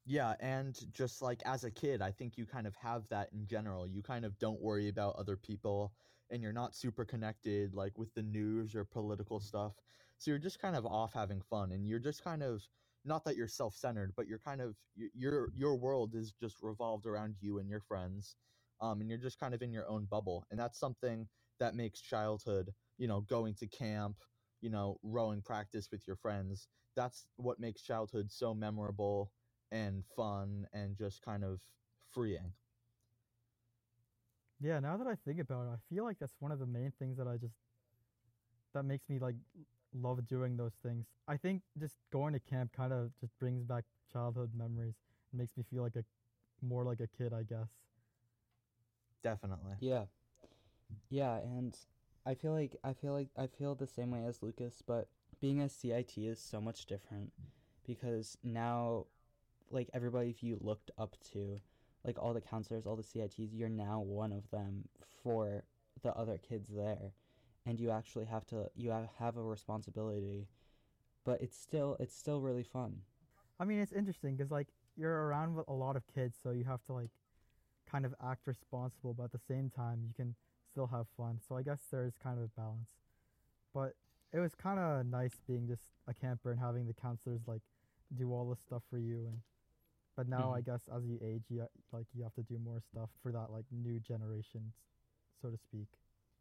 Yeah, 0.05 0.35
and 0.41 0.93
just 0.93 1.23
like 1.23 1.43
as 1.45 1.63
a 1.63 1.71
kid, 1.71 2.03
I 2.03 2.11
think 2.11 2.37
you 2.37 2.45
kind 2.45 2.67
of 2.67 2.75
have 2.77 3.09
that 3.09 3.33
in 3.33 3.47
general. 3.47 3.87
You 3.87 4.03
kind 4.03 4.25
of 4.25 4.37
don't 4.39 4.61
worry 4.61 4.89
about 4.89 5.15
other 5.17 5.37
people 5.37 5.95
and 6.29 6.43
you're 6.43 6.53
not 6.53 6.75
super 6.75 7.05
connected 7.05 7.75
like 7.75 7.99
with 7.99 8.15
the 8.15 8.23
news 8.23 8.75
or 8.75 8.85
political 8.85 9.39
stuff. 9.39 9.81
So 10.19 10.31
you're 10.33 10.39
just 10.41 10.59
kind 10.59 10.75
of 10.75 10.85
off 10.87 11.13
having 11.13 11.41
fun 11.41 11.71
and 11.71 11.87
you're 11.87 12.01
just 12.01 12.23
kind 12.25 12.43
of 12.43 12.69
not 13.05 13.25
that 13.25 13.37
you're 13.37 13.47
self-centered, 13.49 14.15
but 14.17 14.27
you're 14.27 14.39
kind 14.41 14.61
of 14.61 14.77
your 14.95 15.53
your 15.55 15.77
world 15.77 16.15
is 16.17 16.33
just 16.33 16.63
revolved 16.63 17.07
around 17.07 17.41
you 17.41 17.59
and 17.59 17.69
your 17.71 17.81
friends. 17.81 18.37
Um 18.81 19.01
and 19.01 19.09
you're 19.09 19.19
just 19.19 19.39
kind 19.39 19.55
of 19.55 19.63
in 19.63 19.73
your 19.73 19.87
own 19.89 20.07
bubble. 20.07 20.47
And 20.51 20.59
that's 20.59 20.79
something 20.79 21.29
that 21.59 21.75
makes 21.77 22.01
childhood, 22.01 22.75
you 22.97 23.07
know, 23.07 23.21
going 23.21 23.55
to 23.57 23.69
camp, 23.69 24.25
you 24.61 24.71
know, 24.71 24.99
rowing 25.03 25.43
practice 25.43 25.91
with 25.93 26.07
your 26.09 26.17
friends. 26.17 26.69
That's 26.97 27.29
what 27.37 27.61
makes 27.61 27.83
childhood 27.83 28.31
so 28.33 28.53
memorable 28.55 29.33
and 29.73 30.05
fun 30.17 30.69
and 30.73 30.97
just 30.97 31.23
kind 31.23 31.43
of 31.43 31.59
freeing. 32.13 32.53
Yeah, 34.61 34.79
now 34.79 34.97
that 34.97 35.07
I 35.09 35.17
think 35.17 35.41
about 35.41 35.63
it, 35.67 35.71
I 35.73 35.79
feel 35.93 36.05
like 36.05 36.19
that's 36.21 36.37
one 36.39 36.53
of 36.53 36.61
the 36.61 36.67
main 36.67 36.93
things 36.99 37.17
that 37.19 37.27
I 37.27 37.37
just 37.37 37.55
that 38.75 38.85
makes 38.85 39.09
me 39.09 39.19
like 39.19 39.35
love 39.95 40.27
doing 40.27 40.57
those 40.57 40.75
things. 40.83 41.07
I 41.29 41.37
think 41.37 41.63
just 41.79 41.97
going 42.13 42.33
to 42.35 42.41
camp 42.41 42.73
kind 42.73 42.93
of 42.93 43.11
just 43.21 43.37
brings 43.39 43.65
back 43.65 43.85
childhood 44.13 44.51
memories. 44.57 44.95
It 45.33 45.37
makes 45.37 45.57
me 45.57 45.65
feel 45.71 45.83
like 45.83 45.97
a 45.97 46.05
more 46.65 46.85
like 46.85 47.01
a 47.01 47.09
kid, 47.09 47.33
I 47.33 47.43
guess. 47.43 47.69
Definitely. 49.23 49.75
Yeah. 49.81 50.05
Yeah, 51.11 51.37
and 51.39 51.77
I 52.25 52.35
feel 52.35 52.53
like 52.53 52.77
I 52.85 52.93
feel 52.93 53.13
like 53.13 53.29
I 53.37 53.47
feel 53.47 53.75
the 53.75 53.87
same 53.87 54.11
way 54.11 54.25
as 54.25 54.43
Lucas, 54.43 54.83
but 54.87 55.09
being 55.41 55.61
a 55.61 55.69
CIT 55.69 56.27
is 56.27 56.39
so 56.39 56.61
much 56.61 56.87
different 56.87 57.33
because 57.87 58.39
now 58.45 59.07
like 59.73 59.89
everybody 59.95 60.31
if 60.31 60.43
you 60.43 60.59
looked 60.61 60.91
up 60.99 61.17
to 61.33 61.61
like 62.05 62.19
all 62.19 62.35
the 62.35 62.41
counselors, 62.41 62.87
all 62.87 62.97
the 62.97 63.03
CITs, 63.03 63.53
you're 63.53 63.69
now 63.69 64.01
one 64.01 64.33
of 64.33 64.51
them 64.51 64.85
for 65.23 65.65
the 66.03 66.13
other 66.15 66.39
kids 66.39 66.69
there. 66.69 67.13
And 67.65 67.79
you 67.79 67.91
actually 67.91 68.25
have 68.25 68.45
to 68.47 68.69
you 68.75 68.91
have, 69.19 69.37
a 69.37 69.43
responsibility. 69.43 70.49
But 71.25 71.41
it's 71.41 71.57
still 71.57 71.97
it's 72.01 72.17
still 72.17 72.41
really 72.41 72.65
fun. 72.65 72.97
I 73.61 73.65
mean, 73.65 73.79
it's 73.79 73.93
interesting 73.93 74.37
because 74.37 74.51
like 74.51 74.69
you're 74.97 75.27
around 75.27 75.55
with 75.55 75.69
a 75.69 75.73
lot 75.73 75.97
of 75.97 76.03
kids, 76.13 76.37
so 76.43 76.51
you 76.51 76.65
have 76.65 76.83
to 76.87 76.93
like 76.93 77.11
kind 77.91 78.05
of 78.05 78.15
act 78.25 78.47
responsible, 78.47 79.15
but 79.15 79.25
at 79.25 79.33
the 79.33 79.41
same 79.47 79.71
time 79.71 80.01
you 80.05 80.13
can 80.15 80.35
still 80.71 80.89
have 80.89 81.07
fun. 81.17 81.39
So 81.49 81.57
I 81.57 81.63
guess 81.63 81.79
there's 81.93 82.15
kind 82.21 82.39
of 82.39 82.45
a 82.45 82.61
balance. 82.61 82.89
But 83.73 83.95
it 84.33 84.41
was 84.41 84.55
kind 84.55 84.81
of 84.81 85.07
nice 85.07 85.39
being 85.47 85.69
just 85.69 85.83
a 86.09 86.15
camper 86.15 86.51
and 86.51 86.59
having 86.59 86.87
the 86.87 86.95
counselors 86.95 87.43
like 87.47 87.63
do 88.17 88.33
all 88.33 88.49
the 88.49 88.57
stuff 88.57 88.83
for 88.91 88.99
you 88.99 89.27
and 89.27 89.39
but 90.17 90.29
now 90.29 90.53
I 90.53 90.61
Mhm. 90.61 90.63
guess 90.63 90.89
as 90.95 91.05
you 91.07 91.19
age 91.23 91.45
you 91.49 91.67
like 91.93 92.07
you 92.15 92.23
have 92.25 92.35
to 92.35 92.43
do 92.43 92.59
more 92.59 92.81
stuff 92.81 93.11
for 93.23 93.33
that 93.33 93.51
like 93.51 93.67
new 93.71 94.01
generation 94.01 94.73
so 95.41 95.51
to 95.51 95.59
speak. 95.59 95.89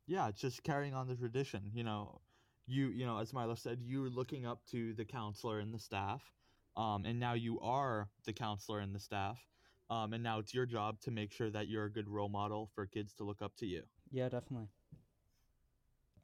Yeah, 0.08 0.28
it's 0.28 0.42
just 0.42 0.64
carrying 0.64 0.94
on 0.94 1.08
the 1.08 1.16
tradition. 1.16 1.72
You 1.74 1.84
know, 1.84 2.22
you 2.68 2.88
you 2.90 3.06
know, 3.06 3.18
as 3.20 3.34
Milo 3.34 3.56
said, 3.56 3.82
you 3.82 4.02
were 4.02 4.10
looking 4.10 4.46
up 4.46 4.64
to 4.72 4.94
the 4.94 5.06
counselor 5.06 5.60
and 5.60 5.74
the 5.74 5.80
staff, 5.80 6.24
um, 6.76 7.06
and 7.06 7.20
now 7.20 7.34
you 7.34 7.60
are 7.62 8.10
the 8.26 8.34
counselor 8.34 8.80
and 8.80 8.94
the 8.94 9.00
staff, 9.00 9.40
um, 9.90 10.14
and 10.14 10.24
now 10.24 10.40
it's 10.40 10.54
your 10.54 10.66
job 10.66 11.00
to 11.02 11.12
make 11.12 11.32
sure 11.32 11.50
that 11.50 11.68
you're 11.68 11.86
a 11.86 11.92
good 11.92 12.10
role 12.10 12.30
model 12.30 12.70
for 12.76 12.86
kids 12.86 13.14
to 13.16 13.24
look 13.24 13.42
up 13.42 13.56
to 13.58 13.66
you. 13.66 13.84
Yeah, 14.12 14.30
definitely. 14.30 14.70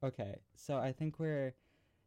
Okay, 0.03 0.41
so 0.55 0.77
I 0.77 0.91
think 0.91 1.19
we're 1.19 1.55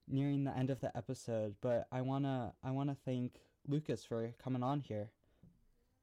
nearing 0.09 0.44
the 0.44 0.57
end 0.57 0.70
of 0.70 0.81
the 0.81 0.96
episode, 0.96 1.57
but 1.61 1.87
I 1.92 2.03
wanna 2.03 2.55
I 2.62 2.70
wanna 2.70 2.96
thank 3.05 3.40
Lucas 3.66 4.05
for 4.05 4.35
coming 4.42 4.62
on 4.62 4.81
here. 4.81 5.11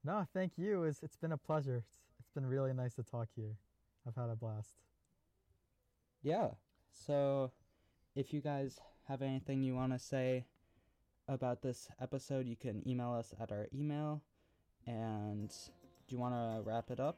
No, 0.04 0.26
thank 0.32 0.52
you. 0.56 0.84
It's 0.84 1.02
it's 1.02 1.16
been 1.16 1.32
a 1.32 1.36
pleasure. 1.36 1.76
It's, 1.76 1.98
it's 2.20 2.30
been 2.30 2.46
really 2.46 2.72
nice 2.72 2.94
to 2.94 3.02
talk 3.02 3.28
here. 3.34 3.56
I've 4.06 4.14
had 4.14 4.30
a 4.30 4.36
blast. 4.36 4.74
Yeah. 6.22 6.48
So 6.90 7.52
if 8.14 8.32
you 8.32 8.40
guys 8.40 8.78
have 9.08 9.22
anything 9.22 9.62
you 9.62 9.74
want 9.74 9.92
to 9.92 9.98
say 9.98 10.44
about 11.28 11.62
this 11.62 11.88
episode, 12.00 12.46
you 12.46 12.56
can 12.56 12.82
email 12.88 13.12
us 13.12 13.34
at 13.40 13.52
our 13.52 13.66
email. 13.74 14.22
And 14.86 15.48
do 15.48 16.14
you 16.14 16.18
want 16.18 16.34
to 16.34 16.68
wrap 16.68 16.90
it 16.90 17.00
up? 17.00 17.16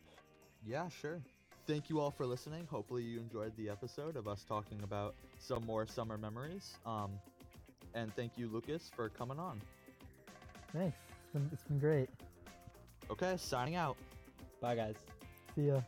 Yeah, 0.67 0.89
sure. 0.89 1.21
Thank 1.67 1.89
you 1.89 2.01
all 2.01 2.11
for 2.11 2.27
listening. 2.27 2.67
Hopefully 2.71 3.03
you 3.03 3.21
enjoyed 3.21 3.53
the 3.57 3.69
episode 3.69 4.17
of 4.17 4.27
us 4.27 4.45
talking 4.49 4.81
about 4.83 5.15
some 5.39 5.65
more 5.65 5.87
summer 5.87 6.19
memories. 6.19 6.75
Um, 6.85 7.13
and 7.95 8.15
thank 8.17 8.37
you, 8.37 8.49
Lucas, 8.49 8.91
for 8.95 9.09
coming 9.09 9.39
on. 9.39 9.61
Thanks. 10.73 10.99
It's 11.23 11.33
been, 11.33 11.49
it's 11.53 11.63
been 11.63 11.79
great. 11.79 12.11
Okay, 13.11 13.37
signing 13.37 13.75
out. 13.75 13.97
Bye, 14.61 14.77
guys. 14.77 14.95
See 15.55 15.67
ya. 15.69 15.81